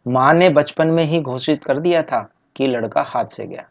माँ 0.06 0.34
ने 0.34 0.50
बचपन 0.50 0.88
में 0.88 1.04
ही 1.04 1.22
घोषित 1.22 1.64
कर 1.64 1.78
दिया 1.80 2.02
था 2.04 2.20
कि 2.56 2.68
लड़का 2.68 3.02
हाथ 3.02 3.26
से 3.26 3.46
गया। 3.46 3.64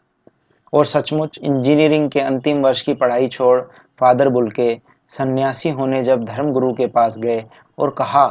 और 0.73 0.85
सचमुच 0.85 1.37
इंजीनियरिंग 1.37 2.09
के 2.11 2.19
अंतिम 2.19 2.61
वर्ष 2.61 2.81
की 2.81 2.93
पढ़ाई 2.93 3.27
छोड़ 3.27 3.59
फादर 3.99 4.29
बुल 4.29 4.49
के 4.51 4.77
सन्यासी 5.09 5.69
होने 5.69 6.03
जब 6.03 6.23
धर्मगुरु 6.25 6.73
के 6.73 6.87
पास 6.87 7.17
गए 7.17 7.43
और 7.77 7.89
कहा 7.89 8.25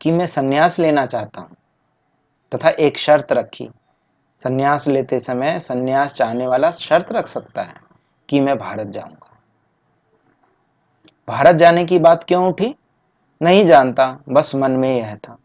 कि 0.00 0.12
मैं 0.12 0.26
सन्यास 0.26 0.78
लेना 0.78 1.06
चाहता 1.06 1.40
हूँ, 1.40 1.56
तथा 2.52 2.70
एक 2.70 2.98
शर्त 2.98 3.32
रखी। 3.32 3.68
सन्यास 4.40 4.86
लेते 4.88 5.20
समय 5.20 5.58
सन्यास 5.60 6.12
चाहने 6.12 6.46
वाला 6.46 6.70
शर्त 6.72 7.12
रख 7.12 7.26
सकता 7.26 7.62
है 7.62 7.74
कि 8.28 8.40
मैं 8.40 8.58
भारत 8.58 8.86
जाऊँगा। 8.88 9.24
भारत 11.28 11.56
जाने 11.56 11.84
की 11.84 11.98
बात 11.98 12.24
क्यों 12.24 12.48
उठी? 12.48 12.74
नहीं 13.42 13.66
जानता, 13.66 14.20
बस 14.28 14.54
मन 14.54 14.70
में 14.70 14.96
यह 14.98 15.14
था। 15.14 15.38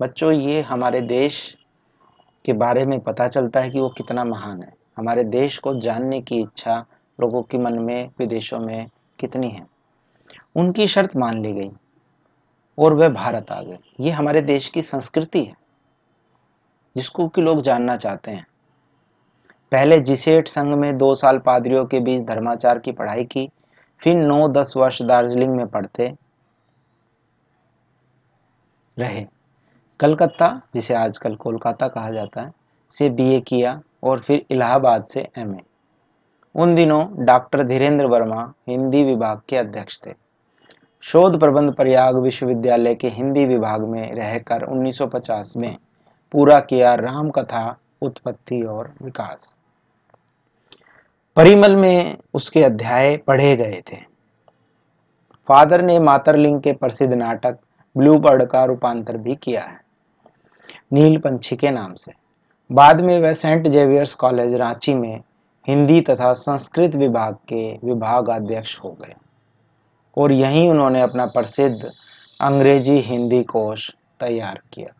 बच्चों, 0.00 0.32
ये 0.32 0.60
हमारे 0.60 1.00
देश 1.00 1.56
के 2.44 2.52
बारे 2.52 2.84
में 2.86 3.00
पता 3.00 3.28
चलता 3.28 3.60
है 3.60 3.70
कि 3.70 3.80
वो 3.80 3.88
कितना 3.88 4.24
महान 4.24 4.62
है। 4.62 4.72
हमारे 4.96 5.24
देश 5.24 5.58
को 5.58 5.74
जानने 5.74 6.20
की 6.20 6.40
इच्छा 6.40 6.84
लोगों 7.20 7.42
के 7.42 7.58
मन 7.58 7.78
में, 7.78 8.10
विदेशों 8.18 8.58
में 8.60 8.90
कितनी 9.18 9.48
है? 9.48 9.66
उनकी 10.56 10.86
शर्त 10.86 11.16
मान 11.16 11.38
ली 11.38 11.52
गई 11.52 11.70
और 12.78 12.94
वह 12.94 13.08
भारत 13.08 13.50
आ 13.50 13.62
गए। 13.62 13.78
ये 14.00 14.10
हमारे 14.10 14.40
देश 14.40 14.68
की 14.68 14.82
संस्कृति 14.82 15.44
है, 15.44 15.54
जिसको 16.96 17.28
कि 17.28 17.40
लोग 17.40 17.60
जानना 17.60 17.96
चाहते 17.96 18.30
हैं। 18.30 18.46
पहले 19.72 20.00
जिसेट 20.00 20.48
संघ 20.48 20.74
में 20.74 20.98
दो 20.98 21.14
साल 21.14 21.38
पादरियों 21.38 21.84
के 21.84 22.00
बीच 22.00 22.22
धर्माचार 22.22 22.78
की 22.78 22.92
पढ़ाई 22.92 23.24
की 23.24 23.50
फिर 24.00 24.16
नौ 24.16 24.48
दस 24.48 24.74
वर्ष 24.76 25.02
दार्जिलिंग 25.02 25.56
में 25.56 25.66
पढ़ते 25.66 26.14
रहे। 28.98 29.26
कलकत्ता, 30.00 30.62
जिसे 30.74 30.94
आजकल 30.94 31.34
कोलकाता 31.34 31.88
कहा 31.88 32.10
जाता 32.10 32.40
है, 32.40 32.52
से 32.90 33.10
बीए 33.10 33.40
किया 33.40 33.80
और 34.02 34.20
फिर 34.20 34.46
इलाहाबाद 34.50 35.04
से 35.04 35.28
एमए 35.38 35.60
उन 36.54 36.74
दिनों 36.74 37.24
डॉक्टर 37.24 37.62
धीरेन्द्र 37.62 38.06
वर्मा 38.06 38.52
हिंदी 38.68 39.04
विभाग 39.04 39.40
के 39.48 39.56
अध्यक्ष 39.56 40.00
थे। 40.06 40.14
शोध 41.00 41.40
प्रबंध 41.40 41.74
प्रयाग 41.74 42.16
विश्वविद्यालय 42.16 42.94
के 42.94 43.08
हिंदी 43.08 43.44
विभाग 43.44 43.84
में 43.84 44.14
रहकर 44.14 44.62
1950 44.62 45.56
में 45.56 45.76
पूरा 46.32 46.60
किया 46.60 46.94
राम 46.94 47.30
कथा 47.30 47.76
उत्पत्ति 48.02 48.62
और 48.62 48.94
विकास। 49.02 49.56
परिमल 51.36 51.74
में 51.76 52.16
उसके 52.34 52.62
अध्याय 52.64 53.16
पढ़े 53.16 53.54
गए 53.56 53.80
थे। 53.92 53.96
फादर 55.48 55.82
ने 55.82 55.98
मातरलिंग 55.98 56.60
के 56.60 56.72
प्रसिद्ध 56.72 57.12
नाटक 57.14 57.58
ब्लू 57.96 58.18
बर्ड 58.18 58.44
का 58.44 58.64
रूपांतर 58.64 59.16
भी 59.16 59.34
किया 59.34 59.62
है 59.62 59.78
नील 60.92 61.18
पंछी 61.18 61.56
के 61.56 61.70
नाम 61.70 61.94
से। 61.94 62.12
बाद 62.70 63.00
में 63.00 63.20
वह 63.20 63.32
सेंट 63.32 63.68
जेवियर्स 63.68 64.14
कॉलेज 64.14 64.54
रांची 64.54 64.94
में 64.94 65.20
हिंदी 65.66 66.00
तथा 66.00 66.32
संस्कृत 66.32 66.94
विभाग 66.94 67.34
के 67.48 67.72
विभागाध्यक्ष 67.84 68.78
हो 68.84 68.90
गए 69.00 69.14
और 70.16 70.32
यहीं 70.32 70.68
उन्होंने 70.70 71.00
अपना 71.00 71.26
प्रसिद्ध 71.26 71.90
अंग्रेज़ी 72.40 72.98
हिंदी 73.00 73.42
कोश 73.42 73.90
तैयार 74.20 74.60
किया। 74.72 74.92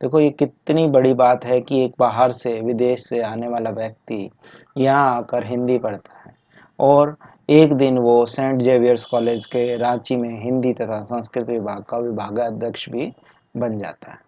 देखो, 0.00 0.20
ये 0.20 0.30
कितनी 0.30 0.86
बड़ी 0.86 1.14
बात 1.14 1.44
है 1.44 1.60
कि 1.60 1.84
एक 1.84 1.94
बाहर 1.98 2.32
से 2.32 2.60
विदेश 2.60 3.04
से 3.04 3.22
आने 3.22 3.48
वाला 3.48 3.70
व्यक्ति 3.70 4.30
यहाँ 4.78 5.16
आकर 5.16 5.46
हिंदी 5.46 5.78
पढ़ता 5.78 6.18
है। 6.18 6.36
और 6.78 7.16
एक 7.50 7.72
दिन 7.72 7.98
वो 7.98 8.24
सेंट 8.26 8.60
जेवियर्स 8.62 9.04
कॉलेज 9.06 9.46
के 9.46 9.76
रांची 9.76 10.16
में 10.16 10.42
हिंदी 10.42 10.72
तथा 10.72 11.02
संस्कृत 11.02 11.46
विभाग 11.46 11.82
का 11.82 11.98
विभागाध्यक्ष 11.98 12.88
भी 12.88 13.12
बन 13.54 13.78
जाता 13.78 14.10
है। 14.10 14.18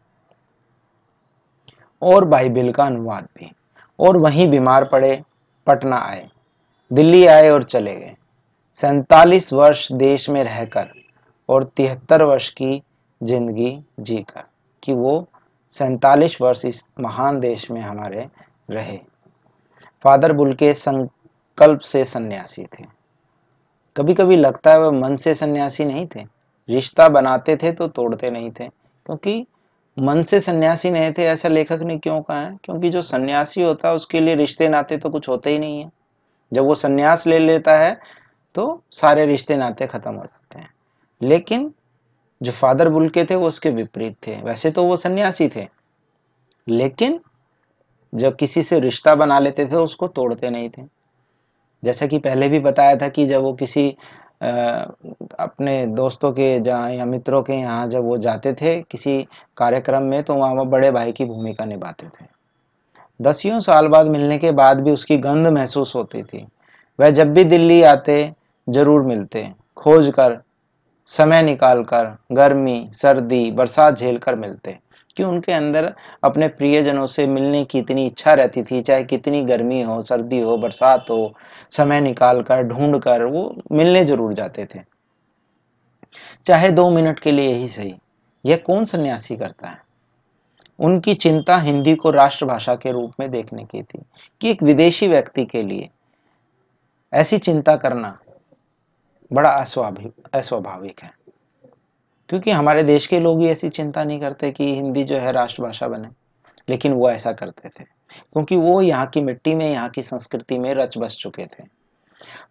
और 2.03 2.25
बाइबिल 2.25 2.73
का 2.73 2.85
अनुवाद 2.85 3.29
भी। 3.39 3.51
और 3.99 4.17
वहीं 4.17 4.49
बीमार 4.51 4.85
पड़े, 4.85 5.23
पटना 5.67 5.97
आए, 5.99 6.29
दिल्ली 6.91 7.25
आए 7.27 7.51
और 7.51 7.63
चले 7.63 7.95
गए। 7.95 8.15
सैतालीस 8.79 9.53
वर्ष 9.53 9.91
देश 9.93 10.29
में 10.31 10.43
रहकर 10.45 10.89
और 11.49 11.65
तिहत्तर 11.77 12.23
वर्ष 12.23 12.49
की 12.51 12.83
ज़िंदगी 13.21 13.79
जीकर 14.01 14.43
कि 14.83 14.93
वो 14.93 15.27
सैतालीस 15.75 16.41
वर्ष 16.43 16.65
इस 16.65 16.85
महान 17.01 17.41
देश 17.41 17.71
में 17.71 17.81
हमारे 17.81 18.27
रहे। 18.71 18.99
फादर 20.03 20.33
बुल 20.33 20.53
के 20.53 20.75
संकल्प 20.75 21.81
से 21.81 22.05
सन्यासी 22.05 22.65
थे। 22.65 22.85
कभी 23.97 24.15
कभी 24.15 24.37
लगता 24.37 24.71
है 24.71 24.81
वह 24.81 24.91
मन 24.91 25.17
से 25.17 25.35
सन्यासी 25.35 25.85
नहीं 25.85 26.07
थे। 26.07 26.27
रिश्ता 26.71 27.09
बनाते 27.09 27.57
थे 27.57 27.73
तो 27.73 27.89
तोड़ते 27.89 28.31
नहीं 28.31 28.51
थे। 28.51 28.69
क्योंकि 29.07 29.47
मन 29.99 30.23
से 30.23 30.41
सन्यासी 30.41 30.91
नहीं 30.91 31.13
थे, 31.13 31.25
ऐसा 31.25 31.49
लेखक 31.49 31.79
ने 31.83 31.99
क्यों 31.99 32.23
कहा 32.23 32.41
है? 32.41 32.59
क्योंकि 32.65 32.91
जो 32.91 33.03
सन्यासी 33.03 33.63
होता 33.63 33.89
है, 33.89 33.95
उसके 33.95 34.21
लिए 34.21 34.35
रिश्ते 34.35 34.69
नाते 34.69 34.97
तो 34.97 35.11
कुछ 35.11 35.29
होते 35.29 35.51
ही 35.51 35.59
नहीं 35.59 35.85
है। 35.85 35.93
जब 36.53 36.65
वो 36.65 36.75
सन्यास 36.75 37.27
ले 37.27 37.39
लेता 37.39 37.79
है 37.79 38.01
तो 38.55 38.83
सारे 38.91 39.27
रिश्ते 39.27 39.57
नाते 39.57 39.87
खत्म 39.87 40.15
हो 40.15 40.25
जाते 40.25 40.59
हैं। 40.59 40.75
लेकिन 41.23 41.75
जो 42.43 42.53
फादर 42.53 42.89
बुल 42.89 43.09
के 43.09 43.25
थे, 43.25 43.35
वो 43.35 43.49
उसके 43.49 43.71
विपरीत 43.71 44.17
थे। 44.27 44.43
वैसे 44.43 44.71
तो 44.71 44.85
वो 44.85 44.97
सन्यासी 44.97 45.49
थे। 45.49 45.69
लेकिन 46.69 47.21
जब 48.13 48.37
किसी 48.37 48.63
से 48.63 48.81
रिश्ता 48.81 49.15
बना 49.15 49.39
लेते 49.39 49.67
थे 49.67 49.77
उसको 49.77 50.09
तोड़ते 50.09 50.51
नहीं 50.51 50.69
थे। 50.69 50.83
जैसा 51.83 52.07
कि 52.07 52.19
पहले 52.19 52.49
भी 52.49 52.59
बताया 52.61 52.97
था 52.97 53.09
कि 53.09 53.27
जब 53.27 53.43
वो 53.43 53.53
किसी 53.55 53.89
आ, 54.43 54.51
अपने 55.39 55.87
दोस्तों 55.87 56.31
के 56.33 56.59
जहाँ 56.61 56.91
या 56.91 57.05
मित्रों 57.07 57.43
के 57.43 57.53
यहाँ 57.53 57.87
जब 57.89 58.05
वो 58.05 58.17
जाते 58.19 58.53
थे 58.53 58.81
किसी 58.83 59.23
कार्यक्रम 59.57 60.03
में 60.03 60.23
तो 60.23 60.35
वहाँ 60.35 60.55
वो 60.55 60.65
बड़े 60.67 60.91
भाई 60.91 61.13
की 61.13 61.25
भूमिका 61.25 61.65
निभाते 61.65 62.07
थे। 62.07 62.25
दसियों 63.21 63.59
साल 63.61 63.89
बाद 63.89 64.07
मिलने 64.07 64.39
के 64.39 64.53
बाद 64.53 64.81
भी 64.81 64.91
उसकी 64.91 65.19
गंध 65.19 65.47
महसूस 65.49 65.95
होती 65.97 66.23
थी। 66.23 66.47
वह 66.99 67.11
जब 67.11 67.33
भी 67.35 67.45
दिल्ली 67.45 67.83
आते 67.85 68.33
ज़रूर 68.69 69.03
मिलते। 69.03 69.47
खोज 69.77 70.11
कर 70.17 70.41
समय 71.09 71.43
निकाल 71.43 71.83
कर 71.85 72.17
गर्मी 72.33 72.89
सर्दी 72.93 73.51
बरसात 73.51 73.97
झेल 73.97 74.19
कर 74.19 74.35
मिलते। 74.37 74.79
कि 75.17 75.23
उनके 75.23 75.53
अंदर 75.53 75.95
अपने 76.25 76.49
प्रियजनों 76.49 77.07
से 77.07 77.27
मिलने 77.27 77.65
की 77.65 77.79
इतनी 77.79 78.07
इच्छा 78.07 78.35
रहती 78.35 78.63
थी, 78.63 78.81
चाहे 78.83 79.05
कितनी 79.05 79.43
गर्मी 79.43 79.83
हो, 79.83 80.03
सर्दी 80.03 80.41
हो, 80.41 80.57
बरसात 80.57 81.07
हो, 81.11 81.35
समय 81.71 82.01
निकाल 82.01 82.43
कर 82.43 82.63
ढूंढ 82.63 82.99
कर 82.99 83.25
वो 83.25 83.55
मिलने 83.73 84.05
ज़रूर 84.05 84.35
जाते 84.35 84.67
थे। 84.75 84.81
चाहे 86.47 86.71
दो 86.71 86.91
मिनट 86.91 87.21
के 87.21 87.33
लिए 87.33 87.53
ही 87.53 87.69
सही, 87.69 87.95
यह 88.45 88.57
कौन 88.57 88.85
सन्यासी 88.85 89.37
करता 89.37 89.69
है? 89.69 89.79
उनकी 90.79 91.15
चिंता 91.15 91.57
हिंदी 91.57 91.95
को 91.95 92.11
राष्ट्रभाषा 92.11 92.75
के 92.75 92.93
रूप 92.93 93.13
में 93.21 93.31
देखने 93.31 93.65
की 93.65 93.83
थी, 93.83 94.03
कि 94.41 94.51
एक 94.51 94.63
विदेशी 94.63 95.09
व्यक्ति 95.09 95.45
के 95.45 95.63
लिए 95.63 95.91
ऐसी 97.13 97.39
चिंता 97.39 97.77
करना 97.77 98.19
बड़ा 99.33 99.51
अस्वाभाविक 99.51 100.29
अस्वाभाविक 100.35 101.01
है। 101.03 101.11
क्योंकि 102.31 102.51
हमारे 102.51 102.83
देश 102.83 103.07
के 103.07 103.21
लोग 103.21 103.41
ही 103.41 103.49
ऐसी 103.49 103.69
चिंता 103.69 104.05
नहीं 104.05 104.21
करते 104.21 104.51
कि 104.51 104.75
हिंदी 104.75 105.05
जो 105.05 105.17
है 105.17 105.33
राष्ट्रभाषा 105.33 105.89
बने, 105.89 106.09
लेकिन 106.69 106.93
वो 106.93 107.11
ऐसा 107.11 107.33
करते 107.33 107.69
थे। 107.69 107.85
क्योंकि 108.33 108.57
वो 108.57 108.83
यहाँ 108.83 109.07
की 109.07 109.21
मिट्टी 109.21 109.55
में, 109.55 109.73
यहाँ 109.73 109.89
की 109.89 110.03
संस्कृति 110.03 110.59
में 110.59 110.75
रच 110.75 110.99
बस 110.99 111.17
चुके 111.17 111.47
थे। 111.47 111.65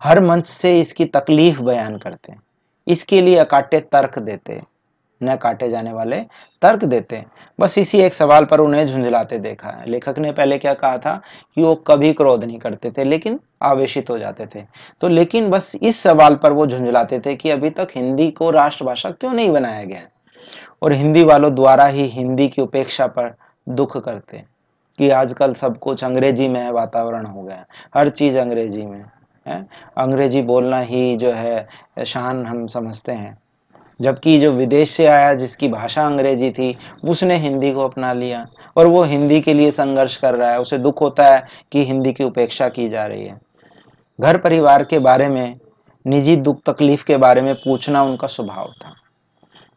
हर 0.03 0.23
मंच 0.23 0.45
से 0.45 0.79
इसकी 0.79 1.05
तकलीफ़ 1.05 1.61
बयान 1.61 1.97
करते 1.97 2.33
इसके 2.87 3.21
लिए 3.21 3.37
अकाट्य 3.37 3.79
तर्क 3.79 4.19
देते 4.19 4.61
न 5.23 5.35
काटे 5.35 5.69
जाने 5.69 5.93
वाले 5.93 6.19
तर्क 6.61 6.83
देते 6.83 7.23
बस 7.59 7.77
इसी 7.77 7.99
एक 7.99 8.13
सवाल 8.13 8.45
पर 8.45 8.59
उन्हें 8.59 8.85
झुंझलाते 8.87 9.37
देखा। 9.37 9.69
है 9.69 9.89
लेखक 9.89 10.19
ने 10.19 10.31
पहले 10.31 10.57
क्या 10.57 10.73
कहा 10.73 10.97
था 10.97 11.21
कि 11.55 11.61
वो 11.61 11.75
कभी 11.75 12.13
क्रोध 12.13 12.43
नहीं 12.43 12.59
करते 12.59 12.91
थे, 12.91 13.03
लेकिन 13.03 13.39
आवेशित 13.61 14.09
हो 14.09 14.17
जाते 14.19 14.45
थे। 14.45 14.65
तो 15.01 15.07
लेकिन 15.07 15.49
बस 15.49 15.71
इस 15.81 15.99
सवाल 15.99 16.35
पर 16.35 16.51
वो 16.51 16.67
झुंझलाते 16.67 17.19
थे 17.19 17.35
कि 17.35 17.49
अभी 17.49 17.69
तक 17.69 17.87
हिंदी 17.95 18.31
को 18.31 18.51
राष्ट्रभाषा 18.51 19.11
क्यों 19.11 19.33
नहीं 19.33 19.51
बनाया 19.51 19.83
गया? 19.83 20.01
और 20.81 20.93
हिंदी 20.93 21.23
वालों 21.23 21.55
द्वारा 21.55 21.85
ही 21.85 22.07
हिंदी 22.07 22.47
की 22.47 22.61
उपेक्षा 22.61 23.07
पर 23.07 23.35
दुख 23.69 23.97
करते 23.97 24.43
कि 24.99 25.09
आजकल 25.09 25.53
सब 25.53 25.77
कुछ 25.79 26.03
अंग्रेज़ी 26.03 26.47
में 26.47 26.69
वातावरण 26.71 27.25
हो 27.25 27.43
गया। 27.43 27.65
हर 27.95 28.09
चीज़ 28.09 28.39
अंग्रेज़ी 28.39 28.85
में, 28.85 29.05
है? 29.47 29.65
अंग्रेज़ी 29.97 30.41
बोलना 30.41 30.79
ही 30.79 31.17
जो 31.17 31.31
है, 31.31 31.67
शान 32.05 32.45
हम 32.45 32.67
समझते 32.67 33.11
हैं। 33.11 33.37
जबकि 33.99 34.37
जो 34.39 34.51
विदेश 34.51 34.89
से 34.89 35.05
आया, 35.05 35.33
जिसकी 35.33 35.67
भाषा 35.67 36.05
अंग्रेज़ी 36.05 36.49
थी, 36.51 36.75
उसने 37.03 37.35
हिंदी 37.35 37.71
को 37.71 37.87
अपना 37.87 38.13
लिया 38.13 38.45
और 38.77 38.87
वो 38.87 39.03
हिंदी 39.03 39.41
के 39.41 39.53
लिए 39.53 39.71
संघर्ष 39.71 40.15
कर 40.17 40.35
रहा 40.35 40.51
है। 40.51 40.59
उसे 40.59 40.77
दुख 40.77 41.01
होता 41.01 41.27
है 41.27 41.47
कि 41.71 41.83
हिंदी 41.85 42.13
की 42.13 42.23
उपेक्षा 42.23 42.69
की 42.69 42.89
जा 42.89 43.05
रही 43.05 43.25
है। 43.25 43.39
घर 44.19 44.37
परिवार 44.37 44.83
के 44.83 44.99
बारे 44.99 45.29
में, 45.29 45.59
निजी 46.05 46.35
दुख 46.35 46.61
तकलीफ़ 46.65 47.05
के 47.05 47.17
बारे 47.17 47.41
में 47.41 47.53
पूछना 47.55 48.03
उनका 48.03 48.27
स्वभाव 48.27 48.71
था 48.77 48.93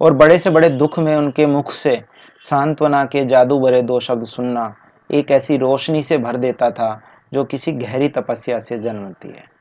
और 0.01 0.13
बड़े 0.13 0.39
से 0.39 0.51
बड़े 0.51 0.69
दुख 0.69 0.99
में 0.99 1.17
उनके 1.17 1.47
मुख 1.47 1.71
से 1.71 2.03
सांत्वना 2.41 3.05
के 3.05 3.25
जादू 3.25 3.59
भरे 3.61 3.83
दो 3.83 4.01
शब्द 4.01 4.23
सुनना 4.23 4.75
एक 5.11 5.31
ऐसी 5.31 5.57
रोशनी 5.57 6.03
से 6.03 6.19
भर 6.19 6.37
देता 6.37 6.71
था 6.71 7.01
जो 7.35 7.45
किसी 7.45 7.73
गहरी 7.73 8.09
तपस्या 8.09 8.59
से 8.59 8.79
जन्मती 8.79 9.29
है। 9.29 9.52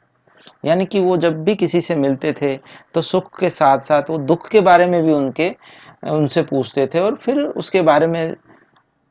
यानी 0.65 0.85
कि 0.85 0.99
वो 0.99 1.17
जब 1.17 1.43
भी 1.43 1.55
किसी 1.55 1.81
से 1.81 1.95
मिलते 1.95 2.33
थे 2.33 2.55
तो 2.93 3.01
सुख 3.01 3.39
के 3.39 3.49
साथ 3.49 3.79
साथ 3.79 4.09
वो 4.09 4.17
दुख 4.17 4.47
के 4.49 4.61
बारे 4.61 4.87
में 4.87 5.01
भी 5.03 5.13
उनके, 5.13 5.49
उनसे 6.03 6.41
पूछते 6.43 6.87
थे 6.87 6.99
और 6.99 7.15
फिर 7.15 7.37
उसके 7.37 7.81
बारे 7.81 8.07
में 8.07 8.35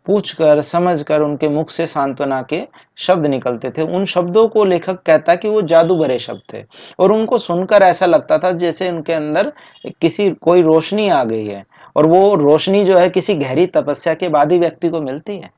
पूछ 0.07 0.33
कर 0.35 0.61
समझ 0.63 1.03
कर 1.03 1.23
उनके 1.23 1.49
मुख 1.49 1.71
से 1.71 1.87
सांत्वना 1.87 2.41
के 2.43 2.61
शब्द 2.97 3.27
निकलते 3.27 3.71
थे। 3.71 3.83
उन 3.83 4.05
शब्दों 4.05 4.47
को 4.49 4.65
लेखक 4.65 5.03
कहता 5.03 5.35
कि 5.35 5.49
वो 5.49 5.63
जादू 5.63 5.97
भरे 5.97 6.19
शब्द 6.19 6.43
थे 6.53 6.65
और 6.99 7.13
उनको 7.13 7.39
सुनकर 7.39 7.83
ऐसा 7.83 8.07
लगता 8.07 8.39
था 8.39 8.53
जैसे 8.53 8.91
उनके 8.91 9.13
अंदर 9.13 9.53
किसी, 10.01 10.31
कोई 10.31 10.63
रोशनी 10.63 11.09
आ 11.09 11.23
गई 11.25 11.47
है 11.47 11.65
और 11.97 12.07
वो 12.07 12.35
रोशनी 12.35 12.85
जो 12.85 12.99
है 12.99 13.09
किसी 13.11 13.35
गहरी 13.35 13.67
तपस्या 13.67 14.15
के 14.15 14.29
बाद 14.29 14.53
ही 14.53 14.59
व्यक्ति 14.59 14.89
को 14.89 15.01
मिलती 15.01 15.37
है। 15.37 15.51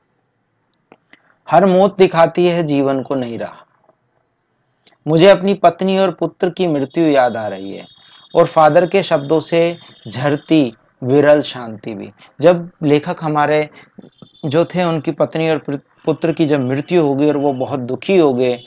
हर 1.49 1.67
मौत 1.67 1.97
दिखाती 1.99 2.47
है, 2.47 2.62
जीवन 2.62 3.02
को 3.02 3.14
नहीं 3.14 3.38
रहा। 3.38 3.67
मुझे 5.07 5.29
अपनी 5.29 5.55
पत्नी 5.55 5.99
और 5.99 6.11
पुत्र 6.11 6.51
की 6.51 6.67
मृत्यु 6.67 7.05
याद 7.05 7.37
आ 7.37 7.49
रही 7.49 7.73
है। 7.73 7.87
और 8.35 8.47
फादर 8.47 8.87
के 8.87 9.03
शब्दों 9.03 9.41
से 9.41 9.77
झरती, 10.09 10.75
विरल 11.05 11.43
शांति 11.43 11.95
भी। 11.95 12.11
जब 12.41 12.71
लेखक 12.83 13.17
हमारे 13.21 13.71
जो 14.45 14.65
थे, 14.65 14.85
उनकी 14.85 15.13
पत्नी 15.13 15.51
और 15.51 15.59
पुत्र 16.05 16.33
की 16.33 16.47
जब 16.47 16.61
मृत्यु 16.61 17.03
हो 17.03 17.15
गई 17.15 17.29
और 17.29 17.37
वो 17.37 17.53
बहुत 17.53 17.81
दुखी 17.81 18.19
हो 18.19 18.35
गए, 18.35 18.59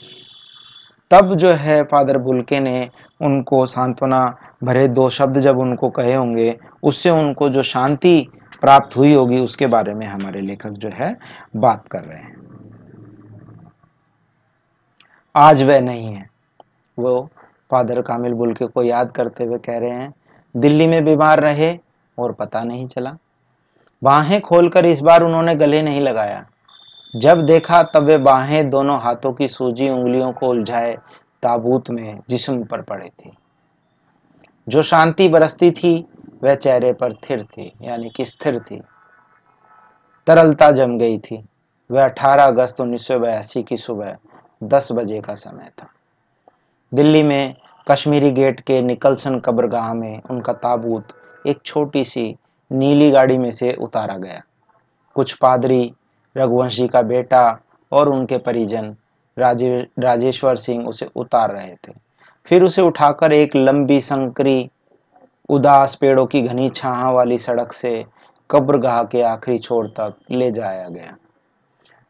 तब 1.10 1.34
जो 1.34 1.52
है 1.52 1.82
फादर 1.82 2.18
बुलके 2.18 2.60
ने 2.60 2.90
उनको 3.20 3.66
सांत्वना 3.66 4.36
भरे 4.64 4.88
दो 4.88 5.10
शब्द 5.10 5.38
जब 5.38 5.58
उनको 5.58 5.90
कहे 5.90 6.14
होंगे, 6.14 6.58
उससे 6.82 7.10
उनको 7.10 7.48
जो 7.48 7.62
शांति 7.62 8.28
प्राप्त 8.60 8.96
हुई 8.96 9.14
होगी, 9.14 9.38
उसके 9.38 9.66
बारे 9.66 9.94
में 9.94 10.06
हमारे 10.06 10.40
लेखक 10.40 10.70
जो 10.70 10.88
है 10.88 11.16
बात 11.56 11.88
कर 11.88 12.02
रहे 12.02 12.18
हैं। 12.18 12.36
आज 15.36 15.62
वह 15.62 15.80
नहीं 15.80 16.14
है। 16.14 16.25
वो 16.98 17.30
फादर 17.70 18.02
कामिल 18.02 18.32
बुलके 18.32 18.66
को 18.66 18.82
याद 18.82 19.12
करते 19.12 19.44
हुए 19.44 19.58
कह 19.58 19.78
रहे 19.78 19.90
हैं, 19.90 20.14
दिल्ली 20.56 20.88
में 20.88 21.04
बीमार 21.04 21.40
रहे 21.40 21.78
और 22.18 22.32
पता 22.32 22.64
नहीं 22.64 22.86
चला। 22.86 23.16
बाहें 24.04 24.40
खोलकर 24.40 24.86
इस 24.86 25.00
बार 25.00 25.22
उन्होंने 25.22 25.54
गले 25.54 25.82
नहीं 25.82 26.00
लगाया। 26.00 26.46
जब 27.16 27.42
देखा 27.42 27.82
तब 27.82 28.02
वे 28.02 28.18
बाहें 28.18 28.70
दोनों 28.70 29.00
हाथों 29.00 29.32
की 29.32 29.48
सूजी 29.48 29.88
उंगलियों 29.88 30.32
को 30.32 30.48
उलझाए 30.48 30.96
ताबूत 31.42 31.90
में 31.90 32.20
जिस्म 32.28 32.64
पर 32.64 32.82
पड़े 32.82 33.08
थे। 33.08 33.30
जो 34.68 34.82
शांति 34.82 35.28
बरसती 35.28 35.70
थी, 35.70 36.08
वह 36.42 36.54
चेहरे 36.54 36.92
पर 36.92 37.12
थिर 37.12 37.42
थी, 37.42 37.72
यानी 37.82 38.10
कि 38.10 38.24
स्थिर 38.24 38.60
थी। 38.60 38.82
तरलता 40.26 40.70
जम 40.70 40.98
गई 40.98 41.18
थी। 41.18 41.48
वह 41.90 42.04
18 42.04 42.44
अगस्त 42.44 42.80
उन्नीस 42.80 43.06
सौ 43.06 43.18
बयासी 43.18 43.62
की 43.62 43.76
सुबह 43.76 44.16
10 44.64 44.88
बजे 44.92 45.20
का 45.20 45.34
समय 45.34 45.70
था। 45.82 45.88
दिल्ली 46.92 47.22
में 47.22 47.54
कश्मीरी 47.86 48.30
गेट 48.30 48.60
के 48.60 48.80
निकलसन 48.80 49.38
कब्रगाह 49.38 49.92
में 49.94 50.22
उनका 50.30 50.52
ताबूत 50.52 51.08
एक 51.46 51.58
छोटी 51.64 52.04
सी 52.04 52.34
नीली 52.70 53.10
गाड़ी 53.10 53.38
में 53.38 53.50
से 53.50 53.72
उतारा 53.72 54.16
गया। 54.16 54.40
कुछ 55.16 55.32
पादरी, 55.32 55.92
रघुवंशी 56.36 56.86
का 56.88 57.02
बेटा 57.02 57.58
और 57.92 58.08
उनके 58.08 58.38
परिजन 58.38 58.94
राजे, 59.36 59.86
राजेश्वर 59.98 60.56
सिंह 60.56 60.86
उसे 60.88 61.08
उतार 61.16 61.50
रहे 61.50 61.74
थे। 61.74 61.92
फिर 62.46 62.62
उसे 62.62 62.82
उठाकर 62.82 63.32
एक 63.32 63.56
लंबी, 63.56 64.00
संकरी, 64.00 64.68
उदास 65.48 65.94
पेड़ों 65.94 66.26
की 66.26 66.42
घनी 66.42 66.68
छाह 66.68 67.08
वाली 67.10 67.38
सड़क 67.38 67.72
से 67.72 68.04
कब्रगाह 68.50 69.02
के 69.04 69.22
आखिरी 69.24 69.58
छोर 69.58 69.86
तक 69.90 70.16
ले 70.30 70.50
जाया 70.50 70.88
गया, 70.88 71.16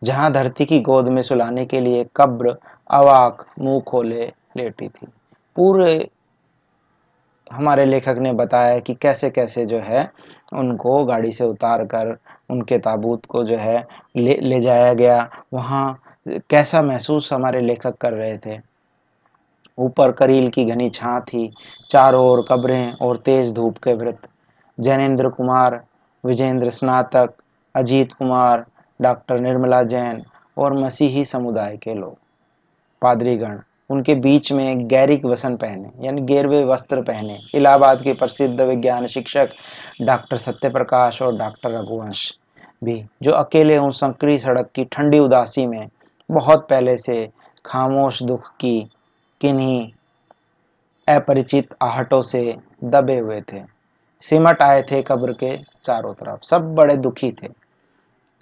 जहाँ 0.03 0.33
धरती 0.33 0.65
की 0.65 0.81
गोद 0.81 1.09
में 1.09 1.23
सुलाने 1.23 1.65
के 1.65 1.81
लिए 1.81 2.07
कब्र, 2.17 2.57
अवाक, 2.91 3.47
मुँह 3.59 3.81
खोले 3.81 4.33
लेटी 4.57 4.89
थी। 4.89 5.07
पूरे 5.57 6.09
हमारे 7.53 7.85
लेखक 7.85 8.17
ने 8.19 8.33
बताया 8.33 8.79
कि 8.79 8.95
कैसे 8.95 9.31
कैसे 9.31 9.65
जो 9.67 9.79
है 9.79 10.11
उनको 10.53 11.05
गाड़ी 11.05 11.33
से 11.33 11.45
उतार 11.45 11.85
कर 11.85 12.17
उनके 12.51 12.79
ताबूत 12.79 13.27
को 13.27 13.45
जो 13.45 13.57
है 13.57 13.87
ले 14.17 14.35
ले 14.35 14.61
जाया 14.61 14.93
गया। 14.95 15.29
वहाँ 15.53 16.03
कैसा 16.51 16.83
महसूस 16.83 17.33
हमारे 17.33 17.61
लेखक 17.61 17.97
कर 17.97 18.13
रहे 18.13 18.39
थे? 18.39 18.59
ऊपर 19.79 20.13
करील 20.13 20.49
की 20.51 20.65
घनी 20.65 20.89
छाँ 20.89 21.21
थी, 21.21 21.53
चारों 21.91 22.27
ओर 22.29 22.45
कब्रें 22.51 22.93
और 22.93 23.17
तेज 23.17 23.53
धूप 23.53 23.79
के 23.79 23.93
व्रत 23.93 24.29
जैनेन्द्र 24.79 25.29
कुमार, 25.29 25.83
विजेंद्र 26.25 26.71
स्नातक, 26.71 27.35
अजीत 27.75 28.13
कुमार, 28.13 28.65
डॉक्टर 29.01 29.41
निर्मला 29.41 29.83
जैन 29.83 30.23
और 30.59 30.75
मसीही 30.75 31.25
समुदाय 31.25 31.77
के 31.77 31.95
लोग। 31.95 32.17
पादरीगण 33.03 33.59
उनके 33.91 34.15
बीच 34.15 34.53
में 34.53 34.89
गैरिक 34.89 35.25
वसन 35.25 35.57
पहने, 35.57 36.07
यानी 36.07 36.21
गेरवे 36.21 36.65
वस्त्र 36.65 37.03
पहने। 37.03 37.39
इलाहाबाद 37.55 38.03
के 38.03 38.15
प्रसिद्ध 38.15 38.61
विज्ञान 38.61 39.07
शिक्षक 39.07 39.49
डॉक्टर 40.03 40.37
सत्यप्रकाश 40.37 41.23
और 41.23 41.37
डॉक्टर 41.37 41.71
रघुवंश 41.71 42.39
भी, 42.85 43.05
जो 43.23 43.33
अकेले 43.33 43.79
उन 43.79 43.91
संकरी 43.91 44.39
सड़क 44.39 44.71
की 44.75 44.85
ठंडी 44.85 45.19
उदासी 45.19 45.67
में 45.67 45.89
बहुत 46.31 46.67
पहले 46.71 46.97
से 46.97 47.31
खामोश 47.67 48.23
दुख 48.23 48.51
की 48.61 48.91
किन्हीं 49.41 49.93
अपरिचित 51.09 51.75
आहटों 51.83 52.21
से 52.23 52.57
दबे 52.85 53.19
हुए 53.19 53.41
थे। 53.41 53.63
सिमट 54.21 54.63
आए 54.63 54.83
थे 54.83 55.03
कब्र 55.03 55.33
के 55.33 55.59
चारों 55.85 56.15
तरफ़। 56.15 56.41
सब 56.43 56.75
बड़े 56.75 56.97
दुखी 56.97 57.33
थे। 57.33 57.49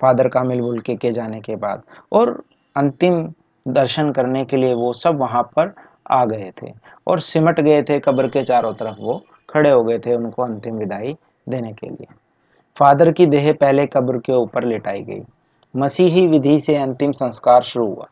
फादर 0.01 0.29
कामिल 0.29 0.61
बुलके 0.61 0.97
के 0.97 1.13
जाने 1.13 1.41
के 1.41 1.57
बाद। 1.57 1.83
और 2.13 2.45
अंतिम 2.77 3.33
दर्शन 3.67 4.11
करने 4.13 4.45
के 4.45 4.57
लिए 4.57 4.75
वो 4.75 4.93
सब 4.93 5.19
वहाँ 5.19 5.43
पर 5.57 5.75
आ 6.11 6.25
गए 6.25 6.51
थे। 6.63 6.73
और 7.07 7.21
सिमट 7.21 7.61
गए 7.61 7.83
थे 7.83 7.99
कब्र 8.01 8.29
के 8.29 8.43
चारों 8.43 8.73
तरफ़ 8.75 9.01
वो, 9.01 9.23
खड़े 9.51 9.71
हो 9.71 9.85
गए 9.85 9.99
थे 9.99 10.15
उनको 10.15 10.43
अंतिम 10.43 10.77
विदाई 10.77 11.17
देने 11.49 11.73
के 11.73 11.87
लिए। 11.87 12.07
फादर 12.77 13.11
की 13.13 13.27
देह 13.27 13.53
पहले 13.53 13.87
कब्र 13.87 14.19
के 14.19 14.33
ऊपर 14.33 14.65
लेटाई 14.65 15.01
गई। 15.01 15.23
मसीही 15.75 16.27
विधि 16.29 16.59
से 16.61 16.77
अंतिम 16.77 17.13
संस्कार 17.13 17.63
शुरू 17.63 17.87
हुआ। 17.87 18.07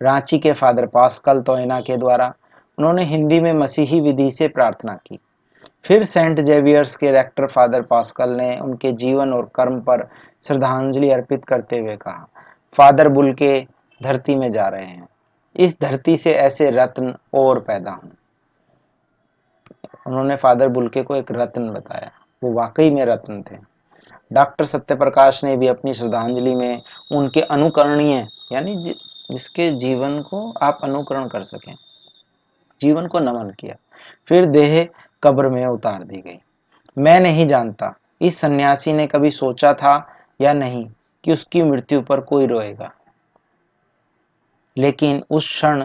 रांची 0.00 0.38
के 0.38 0.52
फादर 0.52 0.86
पास्कल 0.86 1.40
तोयना 1.40 1.80
के 1.80 1.96
द्वारा 1.96 2.32
उन्होंने 2.78 3.04
हिंदी 3.04 3.40
में 3.40 3.52
मसीही 3.52 4.00
विधि 4.00 4.30
से 4.30 4.48
प्रार्थना 4.48 4.94
की। 5.06 5.18
फिर 5.84 6.04
सेंट 6.04 6.40
जेवियर्स 6.40 6.96
के 6.96 7.10
रेक्टर 7.10 7.46
फादर 7.46 7.82
पास्कल 7.82 8.30
ने 8.30 8.56
उनके 8.58 8.92
जीवन 8.92 9.32
और 9.32 9.50
कर्म 9.54 9.80
पर 9.80 10.06
श्रद्धांजलि 10.42 11.10
अर्पित 11.10 11.44
करते 11.44 11.78
हुए 11.78 11.96
कहा, 11.96 12.26
फादर 12.74 13.08
बुल 13.08 13.32
के 13.32 13.66
धरती 14.02 14.36
में 14.36 14.50
जा 14.50 14.68
रहे 14.68 14.84
हैं। 14.84 15.08
इस 15.56 15.80
धरती 15.80 16.16
से 16.16 16.32
ऐसे 16.32 16.70
रत्न 16.70 17.14
और 17.34 17.60
पैदा 17.60 17.90
हों। 17.90 18.10
उन्होंने 20.06 20.36
फादर 20.36 20.68
बुलके 20.68 21.02
को 21.02 21.16
एक 21.16 21.30
रत्न 21.30 21.70
बताया। 21.70 22.10
वो 22.42 22.52
वाकई 22.52 22.90
में 22.90 23.04
रत्न 23.04 23.42
थे। 23.42 23.56
डॉक्टर 24.32 24.64
सत्यप्रकाश 24.64 25.44
ने 25.44 25.56
भी 25.56 25.66
अपनी 25.66 25.94
श्रद्धांजलि 25.94 26.54
में 26.54 26.82
उनके 27.12 27.40
अनुकरणीय, 27.40 28.28
यानी 28.52 28.94
जिसके 29.30 29.70
जीवन 29.70 30.20
को 30.22 30.52
आप 30.62 30.80
अनुकरण 30.82 31.28
कर 31.28 31.42
सकें, 31.42 31.74
जीवन 32.80 33.06
को 33.06 33.18
नमन 33.18 33.50
किया। 33.50 33.74
फिर 34.26 34.46
देह 34.46 34.88
कब्र 35.22 35.48
में 35.48 35.66
उतार 35.66 36.02
दी 36.02 36.16
गई। 36.16 36.38
मैं 36.98 37.20
नहीं 37.20 37.46
जानता, 37.46 37.94
इस 38.20 38.38
सन्यासी 38.38 38.92
ने 38.92 39.06
कभी 39.06 39.30
सोचा 39.30 39.74
था 39.74 40.06
या 40.40 40.52
नहीं 40.52 40.90
कि 41.24 41.32
उसकी 41.32 41.62
मृत्यु 41.62 42.02
पर 42.02 42.20
कोई 42.20 42.46
रोएगा। 42.46 42.92
लेकिन 44.78 45.22
उस 45.30 45.44
क्षण 45.44 45.84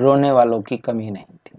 रोने 0.00 0.30
वालों 0.30 0.62
की 0.62 0.76
कमी 0.76 1.10
नहीं 1.10 1.24
थी। 1.24 1.58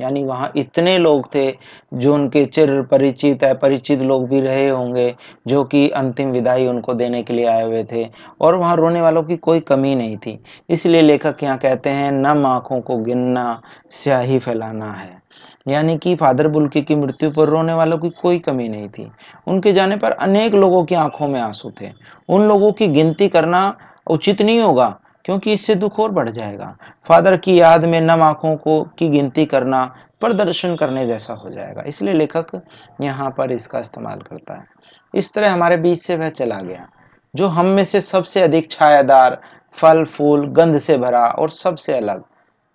यानी 0.00 0.24
वहाँ 0.24 0.52
इतने 0.56 0.98
लोग 0.98 1.34
थे 1.34 1.56
जो 1.94 2.14
उनके 2.14 2.44
चिर 2.44 2.82
परिचित 2.82 3.44
अपरिचित 3.44 4.00
लोग 4.00 4.28
भी 4.28 4.40
रहे 4.40 4.68
होंगे, 4.68 5.14
जो 5.46 5.64
कि 5.64 5.88
अंतिम 5.88 6.30
विदाई 6.30 6.66
उनको 6.66 6.94
देने 6.94 7.22
के 7.22 7.32
लिए 7.32 7.46
आए 7.46 7.64
हुए 7.64 7.84
थे 7.84 8.10
और 8.40 8.54
वहाँ 8.54 8.76
रोने 8.76 9.00
वालों 9.00 9.22
की 9.22 9.36
कोई 9.36 9.60
कमी 9.60 9.94
नहीं 9.94 10.16
थी। 10.16 10.38
इसलिए 10.70 11.02
लेखक 11.02 11.42
यहाँ 11.42 11.58
कहते 11.58 11.90
हैं, 11.90 12.12
नम 12.12 12.46
आँखों 12.46 12.80
को 12.80 12.96
गिनना, 12.96 13.62
स्याही 13.90 14.38
फैलाना 14.38 14.92
है। 14.92 15.22
यानी 15.68 15.96
कि 15.96 16.14
फादर 16.14 16.48
बुल्के 16.48 16.80
की 16.82 16.94
मृत्यु 16.94 17.30
पर 17.30 17.48
रोने 17.48 17.72
वालों 17.72 17.98
की 17.98 18.10
कोई 18.10 18.38
कमी 18.38 18.68
नहीं 18.68 18.88
थी। 18.88 19.10
उनके 19.46 19.72
जाने 19.72 19.96
पर 19.96 20.10
अनेक 20.10 20.54
लोगों 20.54 20.84
की 20.84 20.94
आँखों 20.94 21.28
में 21.28 21.40
आँसू 21.40 21.72
थे। 21.80 21.90
उन 22.28 22.48
लोगों 22.48 22.72
की 22.72 22.86
गिनती 22.86 23.28
करना 23.28 23.76
उचित 24.10 24.42
नहीं 24.42 24.60
होगा। 24.60 25.00
क्योंकि 25.24 25.52
इससे 25.52 25.74
दुख 25.74 25.98
और 26.00 26.10
बढ़ 26.10 26.28
जाएगा। 26.28 26.76
फादर 27.06 27.36
की 27.36 27.60
याद 27.60 27.84
में 27.84 28.00
नम 28.00 28.22
आँखों 28.22 28.56
को, 28.56 28.82
की 28.98 29.08
गिनती 29.08 29.44
करना, 29.46 29.84
प्रदर्शन 30.20 30.76
करने 30.76 31.06
जैसा 31.06 31.34
हो 31.34 31.50
जाएगा। 31.50 31.82
इसलिए 31.82 32.14
लेखक 32.14 32.60
यहाँ 33.00 33.30
पर 33.30 33.52
इसका 33.52 33.78
इस्तेमाल 33.78 34.20
करता 34.20 34.54
है। 34.54 34.66
इस 35.14 35.32
तरह 35.32 35.52
हमारे 35.52 35.76
बीच 35.76 35.98
से 35.98 36.16
वह 36.16 36.28
चला 36.28 36.60
गया, 36.60 36.88
जो 37.34 37.46
हम 37.46 37.66
में 37.66 37.84
से 37.84 38.00
सबसे 38.00 38.40
अधिक 38.40 38.70
छायादार, 38.70 39.40
फल, 39.72 40.04
फूल, 40.04 40.46
गंध 40.46 40.78
से 40.78 40.96
भरा 40.98 41.26
और 41.28 41.50
सबसे 41.50 41.96
अलग, 41.96 42.22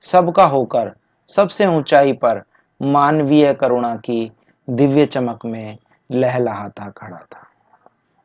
सबका 0.02 0.46
होकर, 0.46 0.92
सबसे 1.30 1.66
ऊंचाई 1.68 2.14
पर, 2.14 2.42
मानवीय 2.82 3.54
करुणा 3.54 3.96
की 3.96 4.32
दिव्य 4.68 5.06
चमक 5.06 5.46
में 5.46 5.78
लहलहाता 6.10 6.90
खड़ा 6.90 7.18
था। 7.18 7.48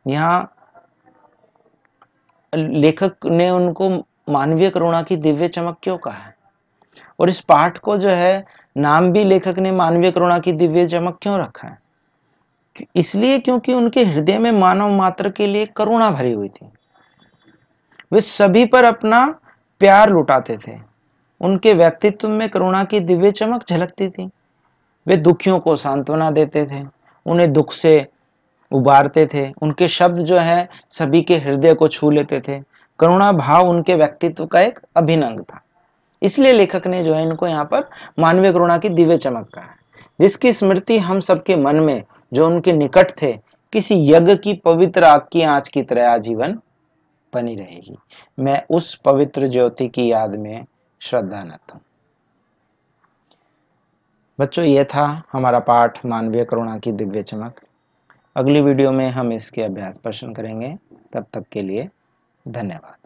यहाँ 0.06 0.50
लेखक 2.52 3.26
ने 3.26 3.48
उनको 3.50 3.88
मानवीय 4.28 4.70
करुणा 4.70 5.02
की 5.02 5.16
दिव्य 5.16 5.48
चमक 5.48 5.76
क्यों 5.82 5.96
कहा 5.96 6.14
है? 6.14 6.34
और 7.20 7.28
इस 7.28 7.40
पाठ 7.40 7.78
को 7.78 7.96
जो 7.96 8.08
है, 8.08 8.44
नाम 8.76 9.12
भी 9.12 9.24
लेखक 9.24 9.58
ने 9.58 9.72
मानवीय 9.72 10.10
करुणा 10.10 10.38
की 10.38 10.52
दिव्य 10.52 10.88
चमक 10.88 11.18
क्यों 11.22 11.38
रखा 11.38 11.68
है? 11.68 11.78
इसलिए 12.96 13.38
क्योंकि 13.38 13.74
उनके 13.74 14.04
हृदय 14.04 14.38
में 14.38 14.52
मानव 14.52 14.88
मात्र 14.88 15.30
के 15.30 15.46
लिए 15.46 15.66
करुणा 15.66 16.10
भरी 16.10 16.32
हुई 16.32 16.48
थी। 16.48 16.66
वे 18.12 18.20
सभी 18.20 18.66
पर 18.66 18.84
अपना 18.84 19.40
प्यार 19.78 20.10
लुटाते 20.10 20.58
थे। 20.68 20.78
उनके 21.40 21.74
व्यक्तित्व 21.74 22.28
में 22.28 22.48
करुणा 22.48 22.84
की 22.84 23.00
दिव्य 23.00 23.30
चमक 23.30 23.64
झलकती 23.68 24.08
थी। 24.08 24.30
वे 25.06 25.16
दुखियों 25.16 25.58
को 25.58 25.76
सांत्वना 25.76 26.30
देते 26.30 26.66
थे। 26.66 26.84
उन्हें 27.26 27.52
दुख 27.52 27.72
से 27.72 28.06
उबारते 28.72 29.26
थे। 29.26 29.52
उनके 29.62 29.88
शब्द 29.88 30.18
जो 30.18 30.38
है, 30.38 30.68
सभी 30.90 31.22
के 31.22 31.36
हृदय 31.36 31.74
को 31.74 31.88
छू 31.88 32.10
लेते 32.10 32.40
थे। 32.40 32.73
करुणा 32.98 33.32
भाव 33.32 33.68
उनके 33.68 33.94
व्यक्तित्व 33.94 34.46
का 34.46 34.60
एक 34.60 34.78
अभिनंग 34.96 35.40
था। 35.40 35.60
इसलिए 36.22 36.52
लेखक 36.52 36.86
ने 36.86 37.02
जो 37.02 37.14
है 37.14 37.22
इनको 37.22 37.46
यहाँ 37.46 37.64
पर 37.64 37.88
मानवीय 38.18 38.52
करुणा 38.52 38.78
की 38.78 38.88
दिव्य 38.88 39.16
चमक 39.16 39.48
कहा 39.54 39.64
है। 39.64 39.76
जिसकी 40.20 40.52
स्मृति 40.52 40.98
हम 40.98 41.20
सबके 41.20 41.56
मन 41.56 41.76
में 41.76 42.04
जो 42.32 42.46
उनके 42.46 42.72
निकट 42.72 43.22
थे, 43.22 43.32
किसी 43.72 44.12
यज्ञ 44.12 44.36
की 44.36 44.54
पवित्र 44.54 45.04
आग 45.04 45.26
की 45.32 45.42
आँच 45.42 45.68
की 45.68 45.82
तरह 45.82 46.10
आजीवन 46.10 46.60
बनी 47.34 47.54
रहेगी। 47.54 47.98
मैं 48.38 48.62
उस 48.70 48.94
पवित्र 48.94 49.46
ज्योति 49.46 49.88
की 49.88 50.12
याद 50.12 50.36
में 50.36 50.66
श्रद्धा 51.00 51.44
नत 51.44 51.74
हूँ। 51.74 51.80
बच्चों, 54.40 54.64
ये 54.64 54.84
था 54.84 55.22
हमारा 55.32 55.58
पाठ 55.58 56.06
मानवीय 56.06 56.44
करुणा 56.44 56.78
की 56.78 56.92
दिव्य 56.92 57.22
चमक। 57.22 57.60
अगली 58.36 58.60
वीडियो 58.60 58.92
में 58.92 59.10
हम 59.10 59.32
इसके 59.32 59.62
अभ्यास 59.62 59.98
प्रश्न 59.98 60.32
करेंगे। 60.32 60.78
तब 61.12 61.26
तक 61.32 61.44
के 61.52 61.62
लिए 61.62 61.88
धन्यवाद। 62.46 63.03